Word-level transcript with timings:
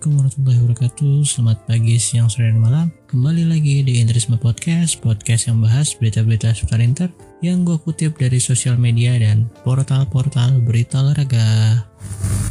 Assalamualaikum 0.00 0.32
warahmatullahi 0.32 0.60
wabarakatuh. 0.64 1.16
Selamat 1.28 1.58
pagi, 1.68 1.96
siang, 2.00 2.32
sore, 2.32 2.48
dan 2.48 2.56
malam. 2.56 2.88
Kembali 3.04 3.44
lagi 3.44 3.84
di 3.84 4.00
Interisme 4.00 4.40
Podcast 4.40 4.96
Podcast 5.04 5.52
yang 5.52 5.60
bahas 5.60 5.92
berita-berita 5.92 6.56
seputar 6.56 6.80
Inter 6.80 7.12
Yang 7.44 7.58
gue 7.68 7.78
kutip 7.84 8.12
dari 8.16 8.40
sosial 8.40 8.80
media 8.80 9.20
dan 9.20 9.52
portal-portal 9.60 10.64
berita 10.64 11.04
olahraga 11.04 11.84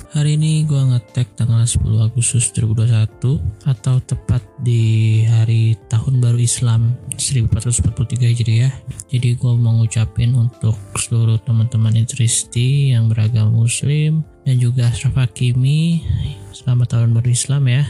Hari 0.09 0.41
ini 0.41 0.65
gue 0.65 0.81
ngetek 0.89 1.37
tanggal 1.37 1.61
10 1.61 1.85
Agustus 2.01 2.49
2021 2.57 3.37
Atau 3.69 4.01
tepat 4.01 4.41
di 4.57 5.21
hari 5.29 5.77
tahun 5.85 6.17
baru 6.17 6.41
Islam 6.41 6.97
1443 7.13 8.17
Hijriah. 8.17 8.73
Jadi 9.05 9.37
gue 9.37 9.53
mau 9.53 9.77
ngucapin 9.77 10.33
untuk 10.33 10.73
seluruh 10.97 11.37
teman-teman 11.45 11.93
Interisti 11.93 12.89
yang 12.89 13.05
beragama 13.05 13.53
muslim 13.53 14.25
dan 14.49 14.57
juga 14.57 14.89
Ashraf 14.89 15.13
Hakimi 15.13 16.01
selamat 16.57 16.97
tahun 16.97 17.13
baru 17.13 17.29
Islam 17.29 17.69
ya. 17.69 17.85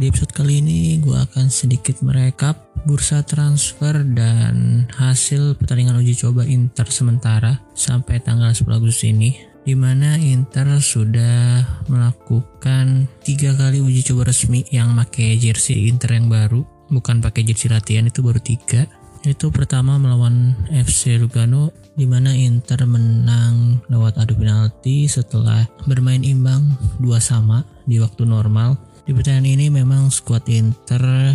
Di 0.00 0.08
episode 0.08 0.32
kali 0.32 0.64
ini 0.64 1.04
gue 1.04 1.20
akan 1.20 1.52
sedikit 1.52 2.00
merekap 2.00 2.56
bursa 2.88 3.20
transfer 3.28 3.92
dan 4.16 4.88
hasil 4.96 5.60
pertandingan 5.60 6.00
uji 6.00 6.16
coba 6.16 6.48
Inter 6.48 6.88
sementara 6.88 7.60
sampai 7.76 8.24
tanggal 8.24 8.56
10 8.56 8.64
Agustus 8.72 9.04
ini 9.04 9.49
di 9.70 9.78
mana 9.78 10.18
Inter 10.18 10.82
sudah 10.82 11.62
melakukan 11.86 13.06
tiga 13.22 13.54
kali 13.54 13.78
uji 13.78 14.02
coba 14.02 14.26
resmi 14.26 14.66
yang 14.74 14.98
pakai 14.98 15.38
jersey 15.38 15.86
Inter 15.86 16.18
yang 16.18 16.26
baru 16.26 16.66
bukan 16.90 17.22
pakai 17.22 17.46
jersey 17.46 17.70
latihan 17.70 18.10
itu 18.10 18.18
baru 18.18 18.42
tiga 18.42 18.90
itu 19.22 19.46
pertama 19.54 19.94
melawan 19.94 20.58
FC 20.74 21.22
Lugano 21.22 21.70
di 21.94 22.02
mana 22.02 22.34
Inter 22.34 22.82
menang 22.82 23.78
lewat 23.86 24.18
adu 24.18 24.34
penalti 24.42 25.06
setelah 25.06 25.62
bermain 25.86 26.26
imbang 26.26 26.66
dua 26.98 27.22
sama 27.22 27.62
di 27.86 28.02
waktu 28.02 28.26
normal. 28.26 28.74
Di 29.06 29.14
pertandingan 29.14 29.54
ini 29.54 29.66
memang 29.70 30.10
skuad 30.10 30.50
Inter 30.50 31.30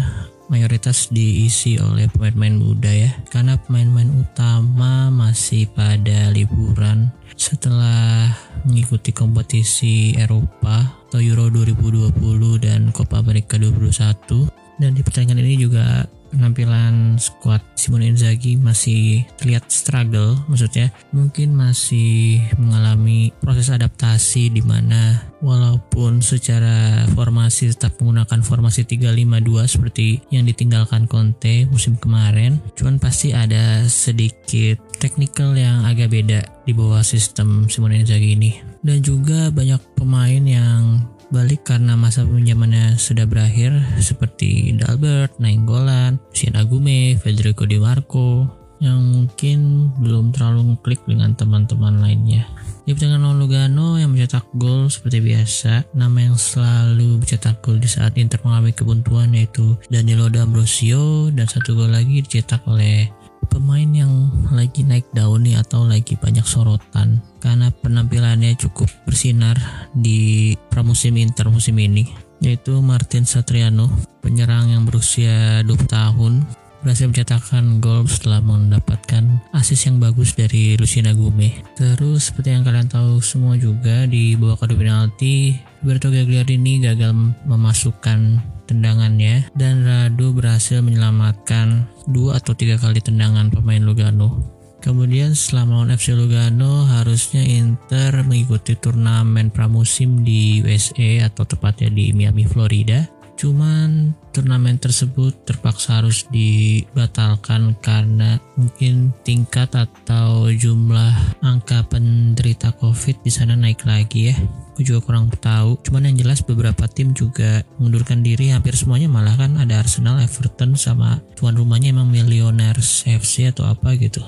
mayoritas 0.48 1.10
diisi 1.10 1.78
oleh 1.82 2.10
pemain-pemain 2.12 2.56
muda 2.58 2.92
ya. 2.92 3.12
Karena 3.30 3.58
pemain-pemain 3.58 4.12
utama 4.22 5.10
masih 5.14 5.70
pada 5.74 6.32
liburan 6.32 7.10
setelah 7.36 8.32
mengikuti 8.64 9.12
kompetisi 9.12 10.16
Eropa 10.16 11.06
atau 11.08 11.20
Euro 11.20 11.52
2020 11.52 12.16
dan 12.64 12.90
Copa 12.96 13.22
America 13.22 13.60
2021 13.60 14.50
dan 14.80 14.92
di 14.92 15.02
pertandingan 15.04 15.40
ini 15.40 15.56
juga 15.56 16.04
penampilan 16.36 17.16
squad 17.18 17.64
Simone 17.80 18.12
Inzaghi 18.12 18.60
masih 18.60 19.24
terlihat 19.40 19.72
struggle 19.72 20.38
maksudnya. 20.52 20.92
Mungkin 21.16 21.56
masih 21.56 22.44
mengalami 22.60 23.32
proses 23.40 23.72
adaptasi 23.72 24.52
di 24.52 24.62
mana 24.62 25.32
walaupun 25.40 26.20
secara 26.20 27.06
formasi 27.14 27.72
tetap 27.72 27.98
menggunakan 28.02 28.42
formasi 28.42 28.84
352 28.84 29.72
seperti 29.72 30.08
yang 30.34 30.44
ditinggalkan 30.50 31.06
Conte 31.06 31.70
musim 31.70 31.96
kemarin 32.02 32.58
cuman 32.74 32.98
pasti 32.98 33.32
ada 33.32 33.86
sedikit 33.86 34.82
technical 34.98 35.54
yang 35.54 35.86
agak 35.86 36.10
beda 36.10 36.42
di 36.66 36.74
bawah 36.74 37.06
sistem 37.06 37.70
Simone 37.70 38.02
Inzaghi 38.02 38.34
ini. 38.34 38.52
Dan 38.86 39.02
juga 39.02 39.50
banyak 39.50 39.98
pemain 39.98 40.44
yang 40.46 41.02
balik 41.36 41.68
karena 41.68 42.00
masa 42.00 42.24
pinjamannya 42.24 42.96
sudah 42.96 43.28
berakhir 43.28 43.76
seperti 44.00 44.72
Dalbert, 44.80 45.36
Nainggolan, 45.36 46.16
Shin 46.32 46.56
Agume, 46.56 47.20
Federico 47.20 47.68
Di 47.68 47.76
Marco 47.76 48.48
yang 48.80 49.04
mungkin 49.04 49.92
belum 50.00 50.32
terlalu 50.32 50.72
ngeklik 50.72 51.04
dengan 51.04 51.36
teman-teman 51.36 52.00
lainnya. 52.00 52.48
Di 52.88 52.96
pertandingan 52.96 53.28
lawan 53.28 53.40
Lugano 53.44 54.00
yang 54.00 54.16
mencetak 54.16 54.48
gol 54.56 54.88
seperti 54.88 55.20
biasa, 55.20 55.92
nama 55.92 56.24
yang 56.24 56.40
selalu 56.40 57.20
mencetak 57.20 57.60
gol 57.60 57.84
di 57.84 57.90
saat 57.92 58.16
Inter 58.16 58.40
mengalami 58.40 58.72
kebuntuan 58.72 59.36
yaitu 59.36 59.76
Danilo 59.92 60.32
D'Ambrosio 60.32 61.36
dan 61.36 61.52
satu 61.52 61.76
gol 61.76 61.92
lagi 61.92 62.24
dicetak 62.24 62.64
oleh 62.64 63.12
pemain 63.52 63.88
yang 63.92 64.32
lagi 64.56 64.88
naik 64.88 65.12
daun 65.12 65.44
nih 65.44 65.60
atau 65.60 65.84
lagi 65.84 66.16
banyak 66.16 66.44
sorotan 66.48 67.20
karena 67.46 67.70
penampilannya 67.70 68.58
cukup 68.58 68.90
bersinar 69.06 69.54
di 69.94 70.58
pramusim 70.74 71.14
Inter 71.22 71.54
musim 71.54 71.78
ini 71.78 72.10
yaitu 72.42 72.82
Martin 72.82 73.24
Satriano 73.30 73.86
penyerang 74.26 74.74
yang 74.74 74.84
berusia 74.90 75.62
20 75.62 75.86
tahun 75.86 76.34
berhasil 76.82 77.10
mencetakkan 77.10 77.82
gol 77.82 78.06
setelah 78.06 78.46
mendapatkan 78.46 79.42
asis 79.58 79.90
yang 79.90 79.98
bagus 79.98 80.38
dari 80.38 80.78
Lucina 80.78 81.18
Gume. 81.18 81.66
Terus 81.74 82.30
seperti 82.30 82.54
yang 82.54 82.62
kalian 82.62 82.86
tahu 82.86 83.18
semua 83.26 83.58
juga 83.58 84.06
di 84.06 84.38
bawah 84.38 84.54
kado 84.54 84.78
penalti, 84.78 85.58
Roberto 85.82 86.14
Gagliardini 86.14 86.86
gagal 86.86 87.10
memasukkan 87.50 88.38
tendangannya 88.70 89.50
dan 89.58 89.82
Radu 89.82 90.38
berhasil 90.38 90.86
menyelamatkan 90.86 91.90
dua 92.06 92.38
atau 92.38 92.54
tiga 92.54 92.78
kali 92.78 93.02
tendangan 93.02 93.50
pemain 93.50 93.82
Lugano. 93.82 94.55
Kemudian 94.86 95.34
setelah 95.34 95.66
melawan 95.66 95.98
FC 95.98 96.14
Lugano 96.14 96.86
harusnya 96.86 97.42
Inter 97.42 98.22
mengikuti 98.22 98.78
turnamen 98.78 99.50
pramusim 99.50 100.22
di 100.22 100.62
USA 100.62 101.26
atau 101.26 101.42
tepatnya 101.42 101.90
di 101.90 102.14
Miami, 102.14 102.46
Florida. 102.46 103.02
Cuman 103.34 104.14
turnamen 104.30 104.78
tersebut 104.78 105.42
terpaksa 105.44 106.00
harus 106.00 106.30
dibatalkan 106.30 107.74
karena 107.82 108.38
mungkin 108.56 109.10
tingkat 109.26 109.74
atau 109.74 110.54
jumlah 110.54 111.42
angka 111.42 111.82
penderita 111.90 112.70
COVID 112.78 113.26
di 113.26 113.32
sana 113.34 113.58
naik 113.58 113.84
lagi 113.90 114.32
ya. 114.32 114.36
Aku 114.76 114.86
juga 114.86 115.02
kurang 115.02 115.34
tahu. 115.34 115.82
Cuman 115.82 116.14
yang 116.14 116.22
jelas 116.22 116.46
beberapa 116.46 116.86
tim 116.86 117.12
juga 117.12 117.66
mengundurkan 117.82 118.22
diri. 118.22 118.54
Hampir 118.54 118.78
semuanya 118.78 119.10
malah 119.10 119.34
kan 119.34 119.58
ada 119.58 119.82
Arsenal, 119.82 120.22
Everton 120.22 120.78
sama 120.78 121.20
tuan 121.34 121.58
rumahnya 121.58 121.90
emang 121.92 122.08
Millionaires 122.08 123.02
FC 123.08 123.50
atau 123.50 123.68
apa 123.68 123.98
gitu. 124.00 124.24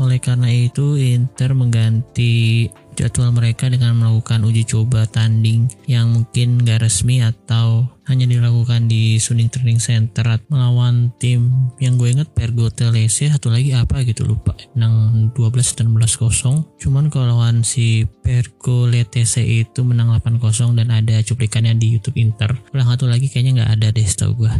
Oleh 0.00 0.18
karena 0.20 0.48
itu, 0.48 0.96
Inter 0.96 1.52
mengganti 1.56 2.68
jadwal 2.92 3.32
mereka 3.32 3.72
dengan 3.72 3.96
melakukan 3.96 4.44
uji 4.44 4.68
coba 4.68 5.08
tanding 5.08 5.64
yang 5.88 6.12
mungkin 6.12 6.60
gak 6.60 6.84
resmi 6.84 7.24
atau 7.24 7.88
hanya 8.04 8.28
dilakukan 8.28 8.84
di 8.84 9.16
Suning 9.16 9.48
Training 9.48 9.80
Center 9.80 10.36
melawan 10.52 11.08
tim 11.16 11.72
yang 11.80 11.96
gue 11.96 12.12
inget 12.12 12.28
Pergo 12.36 12.68
Telese. 12.68 13.32
Satu 13.32 13.48
lagi 13.48 13.72
apa 13.72 14.04
gitu 14.04 14.28
lupa. 14.28 14.52
Menang 14.76 15.30
12 15.32 15.78
dan 15.78 15.88
11 15.94 16.20
kosong. 16.20 16.56
Cuman 16.76 17.08
kalau 17.08 17.38
lawan 17.38 17.64
si 17.64 18.04
Pergo 18.20 18.90
LTC 18.90 19.64
itu 19.64 19.80
menang 19.86 20.12
8 20.12 20.42
kosong 20.42 20.76
dan 20.76 20.92
ada 20.92 21.16
cuplikannya 21.24 21.78
di 21.78 21.96
YouTube 21.96 22.20
Inter. 22.20 22.52
Ulang 22.76 22.92
satu 22.92 23.08
lagi 23.08 23.32
kayaknya 23.32 23.62
nggak 23.62 23.72
ada 23.80 23.88
deh 23.94 24.04
setahu 24.04 24.46
gue 24.46 24.52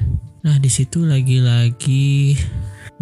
nah 0.43 0.59
di 0.59 0.67
situ 0.67 1.07
lagi-lagi 1.07 2.35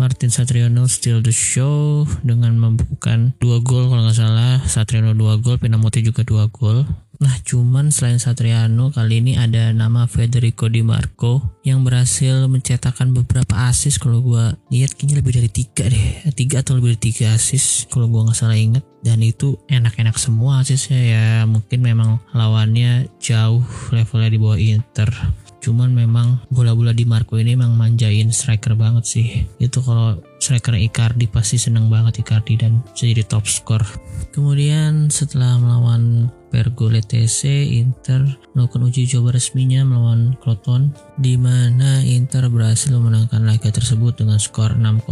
Martin 0.00 0.32
Satriano 0.32 0.88
still 0.88 1.20
the 1.20 1.28
show 1.28 2.08
dengan 2.24 2.56
membukukan 2.56 3.36
dua 3.36 3.60
gol 3.60 3.92
kalau 3.92 4.08
nggak 4.08 4.16
salah. 4.16 4.56
Satriano 4.64 5.12
dua 5.12 5.36
gol 5.36 5.60
Pinamonti 5.60 6.00
juga 6.00 6.24
dua 6.24 6.48
gol. 6.48 6.88
Nah 7.20 7.36
cuman 7.44 7.92
selain 7.92 8.16
Satriano 8.16 8.88
kali 8.88 9.20
ini 9.20 9.36
ada 9.36 9.76
nama 9.76 10.08
Federico 10.08 10.72
Di 10.72 10.80
Marco 10.80 11.60
yang 11.68 11.84
berhasil 11.84 12.48
mencetakkan 12.48 13.12
beberapa 13.12 13.68
asis 13.68 14.00
kalau 14.00 14.24
gue 14.24 14.56
lihat 14.72 14.96
kayaknya 14.96 15.20
lebih 15.20 15.36
dari 15.36 15.52
tiga 15.52 15.84
deh. 15.84 16.32
Tiga 16.32 16.64
atau 16.64 16.80
lebih 16.80 16.96
dari 16.96 17.12
tiga 17.12 17.36
asis 17.36 17.84
kalau 17.92 18.08
gue 18.08 18.24
nggak 18.24 18.38
salah 18.40 18.56
inget 18.56 18.80
dan 19.04 19.20
itu 19.20 19.60
enak-enak 19.68 20.16
semua 20.16 20.64
asisnya 20.64 20.96
ya. 20.96 21.24
Mungkin 21.44 21.84
memang 21.84 22.24
lawannya 22.32 23.12
jauh 23.20 23.60
levelnya 23.92 24.32
di 24.32 24.38
bawah 24.40 24.56
Inter 24.56 25.12
cuman 25.60 25.92
memang 25.92 26.40
bola-bola 26.48 26.96
di 26.96 27.04
Marco 27.04 27.36
ini 27.36 27.54
memang 27.54 27.76
manjain 27.76 28.32
striker 28.32 28.74
banget 28.74 29.04
sih. 29.06 29.28
Itu 29.60 29.84
kalau 29.84 30.18
striker 30.40 30.74
Icardi 30.74 31.28
pasti 31.28 31.60
seneng 31.60 31.92
banget 31.92 32.24
Icardi 32.24 32.56
dan 32.56 32.80
bisa 32.96 33.04
jadi 33.04 33.22
top 33.28 33.44
skor 33.44 33.84
kemudian 34.32 35.12
setelah 35.12 35.60
melawan 35.60 36.32
Pergo 36.50 36.90
LTC 36.90 37.46
Inter 37.78 38.26
melakukan 38.58 38.90
uji 38.90 39.06
coba 39.06 39.38
resminya 39.38 39.86
melawan 39.86 40.34
Croton 40.42 40.90
di 41.14 41.38
mana 41.38 42.02
Inter 42.02 42.50
berhasil 42.50 42.90
memenangkan 42.90 43.46
laga 43.46 43.70
tersebut 43.70 44.18
dengan 44.18 44.42
skor 44.42 44.74
6-0 44.74 45.06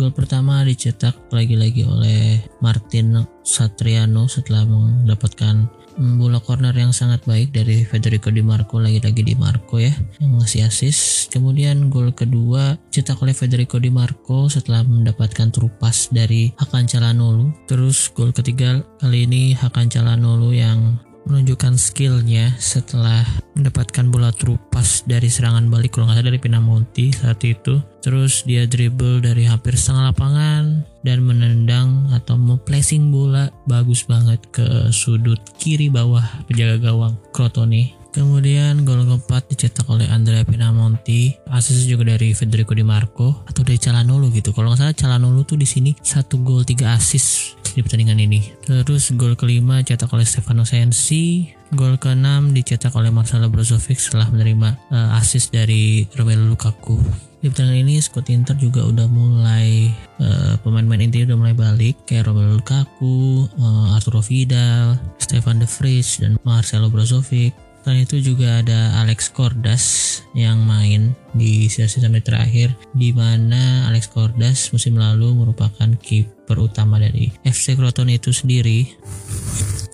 gol 0.00 0.12
pertama 0.16 0.64
dicetak 0.64 1.12
lagi-lagi 1.28 1.84
oleh 1.84 2.40
Martin 2.64 3.28
Satriano 3.44 4.24
setelah 4.24 4.64
mendapatkan 4.64 5.68
bola 5.96 6.42
corner 6.42 6.74
yang 6.74 6.90
sangat 6.90 7.22
baik 7.24 7.54
dari 7.54 7.86
Federico 7.86 8.30
Di 8.30 8.42
Marco 8.42 8.82
lagi-lagi 8.82 9.22
Di 9.22 9.34
Marco 9.38 9.78
ya 9.78 9.94
yang 10.18 10.40
ngasih 10.42 10.66
assist. 10.66 11.30
Kemudian 11.30 11.90
gol 11.90 12.14
kedua 12.14 12.78
cetak 12.90 13.22
oleh 13.22 13.34
Federico 13.34 13.78
Di 13.78 13.90
Marco 13.90 14.46
setelah 14.50 14.82
mendapatkan 14.82 15.50
terupas 15.50 16.10
dari 16.10 16.50
Hakan 16.58 16.86
Calhanoglu. 16.86 17.54
Terus 17.70 18.10
gol 18.10 18.34
ketiga 18.34 18.82
kali 18.98 19.26
ini 19.26 19.54
Hakan 19.54 19.90
Calhanoglu 19.90 20.54
yang 20.54 20.98
menunjukkan 21.24 21.80
skillnya 21.80 22.52
setelah 22.60 23.24
mendapatkan 23.56 24.12
bola 24.12 24.28
terupas 24.28 25.02
dari 25.08 25.32
serangan 25.32 25.72
balik 25.72 25.96
kalau 25.96 26.08
nggak 26.08 26.20
salah 26.20 26.28
dari 26.28 26.40
Pinamonti 26.40 27.06
saat 27.16 27.40
itu. 27.42 27.80
Terus 28.04 28.44
dia 28.44 28.68
dribble 28.68 29.24
dari 29.24 29.48
hampir 29.48 29.72
setengah 29.74 30.12
lapangan 30.12 30.93
dan 31.04 31.22
menendang 31.22 32.08
atau 32.10 32.34
memplacing 32.40 33.12
bola 33.12 33.52
bagus 33.68 34.08
banget 34.08 34.40
ke 34.50 34.88
sudut 34.90 35.38
kiri 35.60 35.92
bawah 35.92 36.24
penjaga 36.48 36.90
gawang 36.90 37.14
Crotone 37.30 38.04
Kemudian 38.14 38.86
gol 38.86 39.02
keempat 39.02 39.50
dicetak 39.50 39.90
oleh 39.90 40.06
Andrea 40.06 40.46
Pinamonti, 40.46 41.34
asis 41.50 41.82
juga 41.90 42.14
dari 42.14 42.30
Federico 42.30 42.70
Di 42.70 42.86
Marco 42.86 43.42
atau 43.42 43.66
dari 43.66 43.74
Calhanoglu 43.74 44.30
gitu. 44.30 44.54
Kalau 44.54 44.70
nggak 44.70 44.86
salah 44.86 44.94
Calhanoglu 44.94 45.42
tuh 45.42 45.58
di 45.58 45.66
sini 45.66 45.90
satu 45.98 46.38
gol 46.46 46.62
tiga 46.62 46.94
asis 46.94 47.58
di 47.74 47.82
pertandingan 47.82 48.22
ini. 48.22 48.54
Terus 48.62 49.10
gol 49.18 49.34
kelima 49.34 49.82
cetak 49.82 50.14
oleh 50.14 50.22
Stefano 50.22 50.62
Sensi, 50.62 51.50
gol 51.74 51.98
keenam 51.98 52.54
dicetak 52.54 52.94
oleh 52.94 53.10
Marcelo 53.10 53.50
Brozovic 53.50 53.98
setelah 53.98 54.30
menerima 54.30 54.94
uh, 54.94 55.18
asis 55.18 55.50
dari 55.50 56.06
Romelu 56.14 56.46
Lukaku. 56.46 57.02
Di 57.44 57.52
pertandingan 57.52 57.84
ini 57.84 58.00
skuad 58.00 58.24
Inter 58.32 58.56
juga 58.56 58.88
udah 58.88 59.04
mulai 59.04 59.92
uh, 60.16 60.56
pemain-pemain 60.64 61.04
inti 61.04 61.28
udah 61.28 61.36
mulai 61.36 61.52
balik 61.52 62.08
kayak 62.08 62.24
Romelu 62.24 62.56
Lukaku, 62.56 63.44
uh, 63.60 63.92
Arturo 63.92 64.24
Vidal, 64.24 64.96
Stefan 65.20 65.60
De 65.60 65.68
Vrij 65.68 66.24
dan 66.24 66.40
Marcelo 66.40 66.88
Brozovic. 66.88 67.52
Selain 67.84 68.00
itu 68.00 68.16
juga 68.32 68.64
ada 68.64 68.96
Alex 69.04 69.28
Cordas 69.28 69.84
yang 70.32 70.64
main 70.64 71.12
di 71.36 71.68
sesi 71.68 72.00
sampai 72.00 72.24
terakhir 72.24 72.72
di 72.96 73.12
mana 73.12 73.92
Alex 73.92 74.08
Cordas 74.08 74.72
musim 74.72 74.96
lalu 74.96 75.36
merupakan 75.36 75.92
kiper 76.00 76.33
utama 76.52 77.00
dari 77.00 77.32
FC 77.42 77.78
Croton 77.78 78.12
itu 78.12 78.30
sendiri. 78.30 78.84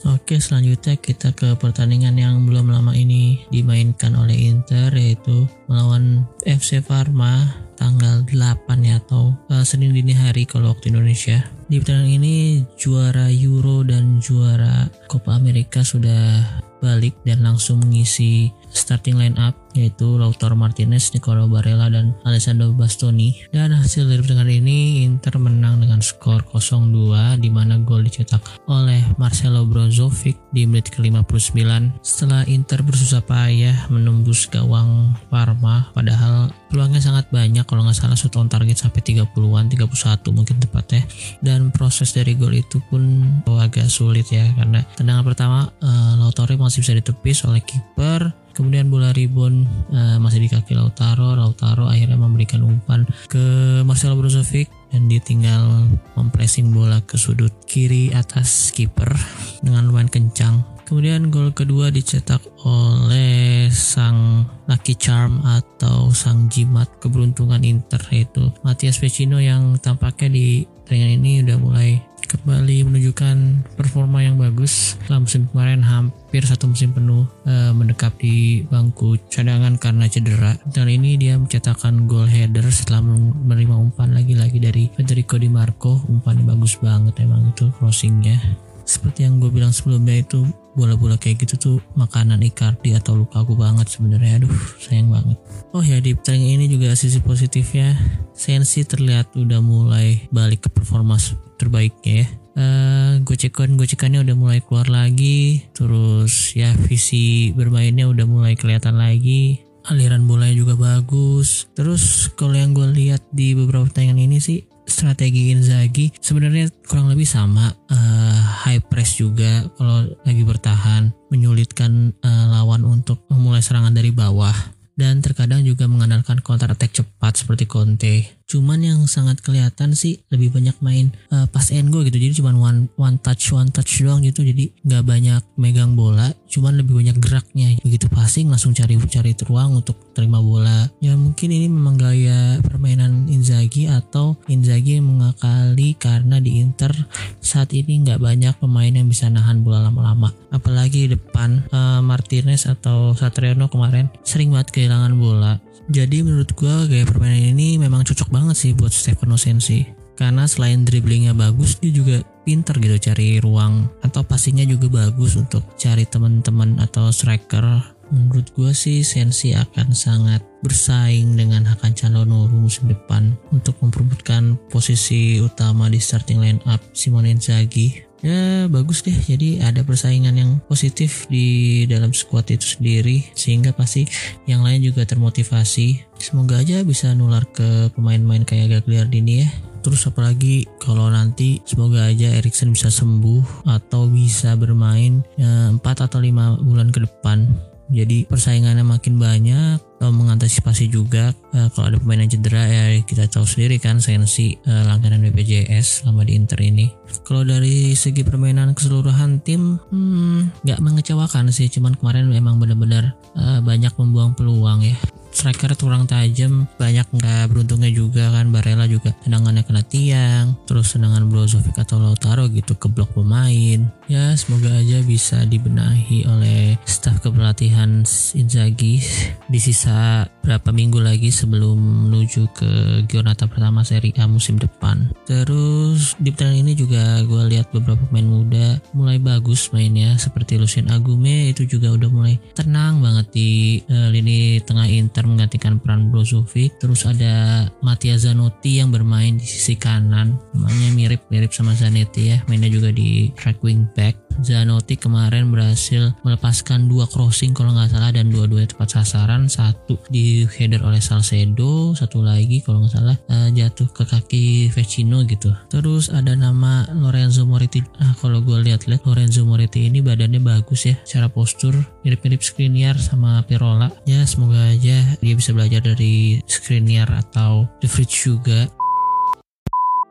Oke 0.08 0.40
selanjutnya 0.40 0.96
kita 0.96 1.36
ke 1.36 1.52
pertandingan 1.60 2.16
yang 2.16 2.48
belum 2.48 2.72
lama 2.72 2.96
ini 2.96 3.44
dimainkan 3.52 4.16
oleh 4.16 4.48
Inter 4.48 4.88
yaitu 4.96 5.44
melawan 5.68 6.24
FC 6.48 6.80
Parma 6.80 7.44
tanggal 7.76 8.24
8 8.24 8.64
ya 8.80 8.96
atau 8.96 9.36
uh, 9.52 9.60
Senin 9.60 9.92
dini 9.92 10.16
hari 10.16 10.48
kalau 10.48 10.72
waktu 10.72 10.88
Indonesia. 10.88 11.44
Di 11.68 11.84
pertandingan 11.84 12.16
ini 12.16 12.36
juara 12.80 13.28
Euro 13.28 13.84
dan 13.84 14.24
juara 14.24 14.88
Copa 15.04 15.36
America 15.36 15.84
sudah 15.84 16.44
balik 16.80 17.20
dan 17.28 17.44
langsung 17.44 17.84
mengisi 17.84 18.48
starting 18.72 19.20
line 19.20 19.36
up 19.36 19.59
yaitu 19.74 20.18
Lautaro 20.18 20.58
Martinez, 20.58 21.12
Nicolo 21.14 21.46
Barella 21.46 21.90
dan 21.90 22.16
Alessandro 22.26 22.72
Bastoni. 22.74 23.34
Dan 23.54 23.74
hasil 23.74 24.06
dari 24.06 24.20
pertandingan 24.22 24.62
ini 24.66 25.06
Inter 25.06 25.38
menang 25.38 25.82
dengan 25.82 26.02
skor 26.02 26.42
0-2 26.50 27.38
di 27.38 27.50
mana 27.52 27.78
gol 27.80 28.02
dicetak 28.06 28.42
oleh 28.66 29.02
Marcelo 29.16 29.66
Brozovic 29.66 30.38
di 30.50 30.66
menit 30.66 30.90
ke-59 30.90 31.60
setelah 32.02 32.42
Inter 32.50 32.82
bersusah 32.82 33.22
payah 33.22 33.86
menembus 33.92 34.50
gawang 34.50 35.14
Parma 35.30 35.90
padahal 35.94 36.50
peluangnya 36.70 37.02
sangat 37.02 37.30
banyak 37.30 37.66
kalau 37.66 37.86
nggak 37.86 37.98
salah 37.98 38.18
shoot 38.18 38.34
on 38.38 38.50
target 38.50 38.78
sampai 38.78 39.02
30-an 39.02 39.66
31 39.70 40.36
mungkin 40.36 40.56
tepatnya. 40.58 41.02
Dan 41.42 41.70
proses 41.74 42.14
dari 42.14 42.34
gol 42.34 42.54
itu 42.54 42.82
pun 42.90 43.02
agak 43.46 43.92
sulit 43.92 44.26
ya 44.32 44.46
karena 44.56 44.80
tendangan 44.96 45.24
pertama 45.26 45.58
uh, 45.84 46.16
Lautaro 46.16 46.56
masih 46.56 46.80
bisa 46.80 46.96
ditepis 46.96 47.44
oleh 47.44 47.60
kiper 47.60 48.32
Kemudian 48.60 48.92
bola 48.92 49.08
ribon 49.16 49.64
uh, 49.88 50.20
masih 50.20 50.44
di 50.44 50.52
kaki 50.52 50.76
Lautaro. 50.76 51.32
Lautaro 51.32 51.88
akhirnya 51.88 52.20
memberikan 52.20 52.60
umpan 52.60 53.08
ke 53.32 53.40
Marcelo 53.88 54.20
Brozovic 54.20 54.68
dan 54.92 55.08
dia 55.08 55.16
tinggal 55.16 55.88
mempressing 56.12 56.68
bola 56.68 57.00
ke 57.00 57.16
sudut 57.16 57.56
kiri 57.64 58.12
atas 58.12 58.68
kiper 58.76 59.16
dengan 59.64 59.88
lumayan 59.88 60.12
kencang. 60.12 60.60
Kemudian 60.84 61.32
gol 61.32 61.56
kedua 61.56 61.88
dicetak 61.88 62.44
oleh 62.68 63.72
sang 63.72 64.44
lucky 64.68 64.92
charm 64.92 65.40
atau 65.40 66.12
sang 66.12 66.52
jimat 66.52 66.90
keberuntungan 67.00 67.64
Inter 67.64 68.04
yaitu 68.12 68.52
Matias 68.60 69.00
Vecino 69.00 69.40
yang 69.40 69.80
tampaknya 69.80 70.36
di 70.36 70.68
pertandingan 70.68 71.16
ini 71.16 71.32
udah 71.46 71.56
mulai 71.62 71.90
kembali 72.26 72.88
menunjukkan 72.88 73.36
performa 73.76 74.20
yang 74.24 74.36
bagus 74.36 74.96
setelah 74.98 75.24
musim 75.24 75.48
kemarin 75.48 75.80
hampir 75.80 76.42
satu 76.44 76.68
musim 76.68 76.92
penuh 76.92 77.24
e, 77.46 77.72
mendekap 77.72 78.16
di 78.20 78.66
bangku 78.68 79.16
cadangan 79.32 79.78
karena 79.80 80.10
cedera. 80.10 80.58
Dan 80.68 80.90
ini 80.90 81.16
dia 81.16 81.40
mencetakkan 81.40 82.04
gol 82.04 82.26
header 82.28 82.66
setelah 82.68 83.00
menerima 83.46 83.76
umpan 83.76 84.12
lagi-lagi 84.12 84.58
dari 84.60 84.90
Federico 84.92 85.40
Di 85.40 85.48
Marco. 85.48 86.02
Umpannya 86.08 86.44
bagus 86.44 86.76
banget 86.80 87.16
emang 87.24 87.48
itu 87.48 87.70
crossingnya. 87.78 88.40
Seperti 88.84 89.22
yang 89.22 89.38
gue 89.38 89.54
bilang 89.54 89.70
sebelumnya 89.70 90.18
itu 90.18 90.42
bola-bola 90.74 91.18
kayak 91.18 91.46
gitu 91.46 91.54
tuh 91.58 91.76
makanan 91.98 92.42
Icardi 92.46 92.94
atau 92.94 93.18
luka 93.18 93.42
aku 93.42 93.58
banget 93.58 93.90
sebenarnya 93.90 94.42
aduh 94.42 94.54
sayang 94.78 95.10
banget 95.10 95.34
oh 95.74 95.82
ya 95.82 95.98
di 95.98 96.14
pertandingan 96.14 96.62
ini 96.62 96.66
juga 96.70 96.94
sisi 96.94 97.18
positifnya 97.18 97.98
Sensi 98.30 98.86
terlihat 98.86 99.34
udah 99.34 99.58
mulai 99.58 100.30
balik 100.30 100.66
ke 100.66 100.68
performa 100.70 101.18
terbaiknya 101.60 102.24
ya. 102.24 102.26
Uh, 102.56 103.12
gocekan 103.22 103.78
gocekannya 103.78 104.24
udah 104.24 104.36
mulai 104.36 104.58
keluar 104.64 104.88
lagi. 104.88 105.68
Terus 105.76 106.56
ya 106.56 106.72
visi 106.88 107.52
bermainnya 107.52 108.08
udah 108.08 108.24
mulai 108.24 108.56
kelihatan 108.56 108.96
lagi. 108.96 109.60
Aliran 109.92 110.24
bolanya 110.24 110.56
juga 110.56 110.74
bagus. 110.80 111.68
Terus 111.76 112.32
kalau 112.32 112.56
yang 112.56 112.72
gue 112.72 112.88
lihat 112.88 113.20
di 113.30 113.52
beberapa 113.52 113.84
pertandingan 113.84 114.24
ini 114.24 114.38
sih 114.40 114.64
strategi 114.90 115.54
Inzaghi 115.54 116.10
sebenarnya 116.18 116.68
kurang 116.84 117.08
lebih 117.08 117.24
sama. 117.24 117.70
Uh, 117.86 118.40
high 118.66 118.82
press 118.82 119.16
juga 119.16 119.64
kalau 119.78 120.10
lagi 120.26 120.42
bertahan 120.42 121.14
menyulitkan 121.30 122.12
uh, 122.20 122.46
lawan 122.50 122.82
untuk 122.82 123.22
memulai 123.30 123.62
serangan 123.62 123.94
dari 123.94 124.10
bawah. 124.10 124.52
Dan 125.00 125.24
terkadang 125.24 125.64
juga 125.64 125.88
mengandalkan 125.88 126.44
counter 126.44 126.76
attack 126.76 126.92
cepat 126.92 127.32
seperti 127.40 127.64
Conte 127.64 128.39
cuman 128.50 128.82
yang 128.82 129.00
sangat 129.06 129.38
kelihatan 129.46 129.94
sih 129.94 130.18
lebih 130.34 130.50
banyak 130.50 130.74
main 130.82 131.14
uh, 131.30 131.46
pass 131.46 131.70
and 131.70 131.94
go 131.94 132.02
gitu. 132.02 132.18
Jadi 132.18 132.42
cuman 132.42 132.58
one 132.58 132.80
one 132.98 133.16
touch 133.22 133.54
one 133.54 133.70
touch 133.70 134.02
doang 134.02 134.26
gitu. 134.26 134.42
Jadi 134.42 134.74
nggak 134.82 135.06
banyak 135.06 135.42
megang 135.54 135.94
bola 135.94 136.34
cuman 136.50 136.82
lebih 136.82 136.98
banyak 136.98 137.16
geraknya. 137.22 137.78
Begitu 137.86 138.10
passing 138.10 138.50
langsung 138.50 138.74
cari 138.74 138.98
cari 139.06 139.38
ruang 139.46 139.78
untuk 139.78 139.94
terima 140.10 140.42
bola. 140.42 140.90
Ya 140.98 141.14
mungkin 141.14 141.54
ini 141.54 141.70
memang 141.70 141.94
gaya 141.94 142.58
permainan 142.66 143.30
Inzaghi 143.30 143.86
atau 143.86 144.34
Inzaghi 144.50 144.98
mengakali 144.98 145.94
karena 145.94 146.42
di 146.42 146.58
Inter 146.58 146.90
saat 147.38 147.70
ini 147.70 148.02
nggak 148.02 148.18
banyak 148.18 148.54
pemain 148.58 148.90
yang 148.90 149.06
bisa 149.06 149.30
nahan 149.30 149.62
bola 149.62 149.86
lama-lama. 149.86 150.34
Apalagi 150.50 151.06
depan 151.06 151.62
uh, 151.70 152.02
Martinez 152.02 152.66
atau 152.66 153.14
Satriano 153.14 153.70
kemarin 153.70 154.10
sering 154.26 154.50
banget 154.50 154.74
kehilangan 154.74 155.14
bola. 155.14 155.62
Jadi 155.90 156.22
menurut 156.22 156.54
gue 156.54 156.74
gaya 156.86 157.02
permainan 157.02 157.58
ini 157.58 157.74
memang 157.74 158.06
cocok 158.06 158.30
banget 158.30 158.39
sih 158.56 158.72
buat 158.72 158.92
Stefano 158.94 159.36
Sensi. 159.36 159.84
Karena 160.20 160.44
selain 160.44 160.84
dribblingnya 160.84 161.32
bagus, 161.32 161.80
dia 161.80 161.92
juga 161.96 162.20
pinter 162.44 162.76
gitu 162.76 162.96
cari 163.00 163.40
ruang. 163.40 163.88
Atau 164.04 164.20
passingnya 164.20 164.68
juga 164.68 165.08
bagus 165.08 165.36
untuk 165.40 165.64
cari 165.80 166.04
teman-teman 166.04 166.76
atau 166.76 167.08
striker. 167.08 167.80
Menurut 168.10 168.50
gue 168.58 168.74
sih 168.74 169.06
Sensi 169.06 169.54
akan 169.54 169.94
sangat 169.94 170.42
bersaing 170.66 171.38
dengan 171.38 171.62
Hakan 171.64 171.94
Calhanoglu 171.94 172.52
musim 172.58 172.90
depan 172.90 173.32
untuk 173.54 173.78
memperebutkan 173.80 174.58
posisi 174.68 175.38
utama 175.38 175.86
di 175.86 176.02
starting 176.02 176.42
line 176.42 176.60
up 176.66 176.82
Simone 176.90 177.32
Inzaghi. 177.32 178.10
Ya 178.20 178.68
bagus 178.68 179.00
deh. 179.00 179.16
Jadi 179.16 179.64
ada 179.64 179.80
persaingan 179.80 180.36
yang 180.36 180.60
positif 180.68 181.24
di 181.32 181.88
dalam 181.88 182.12
squad 182.12 182.52
itu 182.52 182.76
sendiri. 182.76 183.24
Sehingga 183.32 183.72
pasti 183.72 184.04
yang 184.44 184.60
lain 184.60 184.84
juga 184.84 185.08
termotivasi 185.08 186.09
semoga 186.20 186.60
aja 186.60 186.84
bisa 186.84 187.16
nular 187.16 187.42
ke 187.50 187.88
pemain-pemain 187.96 188.44
kayak 188.44 188.80
Gagliardini 188.80 189.44
ya. 189.44 189.48
Terus 189.80 190.04
apalagi 190.04 190.68
kalau 190.76 191.08
nanti 191.08 191.64
semoga 191.64 192.04
aja 192.12 192.36
Erikson 192.36 192.76
bisa 192.76 192.92
sembuh 192.92 193.64
atau 193.64 194.12
bisa 194.12 194.52
bermain 194.54 195.24
ya, 195.40 195.72
4 195.72 195.80
atau 195.80 196.20
5 196.20 196.60
bulan 196.60 196.92
ke 196.92 197.00
depan. 197.00 197.48
Jadi 197.90 198.22
persaingannya 198.22 198.86
makin 198.86 199.18
banyak 199.18 199.82
uh, 199.98 200.14
mengantisipasi 200.14 200.86
juga 200.94 201.34
uh, 201.50 201.66
kalau 201.74 201.90
ada 201.90 201.98
pemain 201.98 202.22
yang 202.22 202.30
cedera 202.30 202.62
ya 202.70 203.02
kita 203.02 203.26
tahu 203.26 203.42
sendiri 203.42 203.82
kan 203.82 203.98
sensi 203.98 204.54
uh, 204.62 204.86
langganan 204.86 205.26
BPJS 205.26 206.06
selama 206.06 206.22
di 206.22 206.38
Inter 206.38 206.62
ini. 206.62 206.86
Kalau 207.26 207.42
dari 207.42 207.98
segi 207.98 208.22
permainan 208.22 208.78
keseluruhan 208.78 209.42
tim 209.42 209.74
hmm, 209.90 210.62
nggak 210.62 210.78
hmm, 210.78 210.86
mengecewakan 210.86 211.50
sih. 211.50 211.66
Cuman 211.66 211.98
kemarin 211.98 212.30
memang 212.30 212.62
benar-benar 212.62 213.18
uh, 213.34 213.58
banyak 213.58 213.90
membuang 213.98 214.38
peluang 214.38 214.86
ya 214.86 214.94
striker 215.30 215.72
kurang 215.78 216.04
tajam 216.04 216.68
banyak 216.76 217.06
nggak 217.10 217.50
beruntungnya 217.50 217.90
juga 217.90 218.30
kan 218.34 218.50
Barella 218.52 218.84
juga 218.90 219.14
tendangannya 219.24 219.62
kena 219.64 219.82
tiang 219.86 220.46
terus 220.68 220.92
tendangan 220.92 221.26
Brozovic 221.30 221.78
atau 221.78 222.02
Lautaro 222.02 222.50
gitu 222.50 222.76
ke 222.76 222.86
blok 222.90 223.14
pemain. 223.14 223.88
Ya 224.10 224.34
semoga 224.34 224.74
aja 224.74 225.00
bisa 225.06 225.46
dibenahi 225.46 226.26
oleh 226.26 226.74
staf 226.82 227.22
kepelatihan 227.22 228.02
Inzaghi 228.34 228.98
di 229.46 229.58
sisa 229.62 230.26
berapa 230.42 230.74
minggu 230.74 230.98
lagi 230.98 231.30
sebelum 231.30 232.10
menuju 232.10 232.50
ke 232.50 232.70
Giornata 233.06 233.46
pertama 233.46 233.86
Serie 233.86 234.16
A 234.18 234.26
musim 234.26 234.58
depan. 234.58 235.14
Terus 235.30 236.18
di 236.18 236.34
pertandingan 236.34 236.66
ini 236.66 236.72
juga 236.74 237.22
gue 237.22 237.42
lihat 237.54 237.70
beberapa 237.70 238.02
pemain 238.10 238.26
muda 238.26 238.82
mulai 238.92 239.22
bagus 239.22 239.70
mainnya 239.70 240.18
seperti 240.18 240.58
Lucien 240.58 240.90
Agume 240.90 241.54
itu 241.54 241.64
juga 241.64 241.94
udah 241.94 242.10
mulai 242.10 242.34
tenang 242.52 242.98
banget 242.98 243.26
di 243.30 243.50
uh, 243.86 244.10
lini 244.10 244.58
tengah 244.66 244.90
Inter 244.90 245.29
menggantikan 245.30 245.78
peran 245.78 246.10
Brozovic 246.10 246.76
terus 246.82 247.06
ada 247.06 247.66
Mattia 247.80 248.18
Zanotti 248.18 248.82
yang 248.82 248.90
bermain 248.90 249.38
di 249.38 249.46
sisi 249.46 249.78
kanan. 249.78 250.36
Namanya 250.52 250.90
mirip-mirip 250.92 251.54
sama 251.54 251.72
Zanetti 251.78 252.34
ya. 252.34 252.38
Mainnya 252.50 252.68
juga 252.68 252.90
di 252.90 253.30
track 253.38 253.62
wing 253.62 253.86
back. 253.94 254.18
Zanotti 254.40 254.96
kemarin 254.96 255.52
berhasil 255.52 256.16
melepaskan 256.24 256.88
dua 256.88 257.04
crossing 257.04 257.52
kalau 257.52 257.76
nggak 257.76 257.92
salah 257.92 258.10
dan 258.14 258.32
dua-duanya 258.32 258.72
tepat 258.72 259.00
sasaran. 259.00 259.50
Satu 259.50 260.00
di 260.08 260.48
header 260.48 260.80
oleh 260.86 261.02
Salcedo 261.02 261.92
satu 261.92 262.24
lagi 262.24 262.64
kalau 262.64 262.84
nggak 262.84 262.94
salah 262.94 263.16
uh, 263.28 263.48
jatuh 263.52 263.88
ke 263.92 264.02
kaki 264.06 264.44
Vecino 264.72 265.22
gitu. 265.28 265.52
Terus 265.68 266.08
ada 266.08 266.32
nama 266.32 266.88
Lorenzo 266.96 267.44
Moretti. 267.44 267.84
Ah 268.00 268.16
kalau 268.16 268.40
gue 268.40 268.56
lihat-lihat 268.64 269.04
Lorenzo 269.04 269.44
Moretti 269.44 269.90
ini 269.90 270.00
badannya 270.00 270.40
bagus 270.40 270.88
ya. 270.88 270.96
Secara 271.04 271.28
postur 271.28 271.76
mirip-mirip 272.06 272.40
Skriniar 272.40 272.96
sama 272.96 273.44
Pirola. 273.44 273.92
Ya 274.08 274.24
semoga 274.24 274.72
aja 274.72 275.09
dia 275.18 275.34
bisa 275.34 275.50
belajar 275.50 275.82
dari 275.82 276.38
Skriniar 276.46 277.10
atau 277.10 277.66
The 277.82 277.88
Fridge 277.90 278.14
juga. 278.30 278.70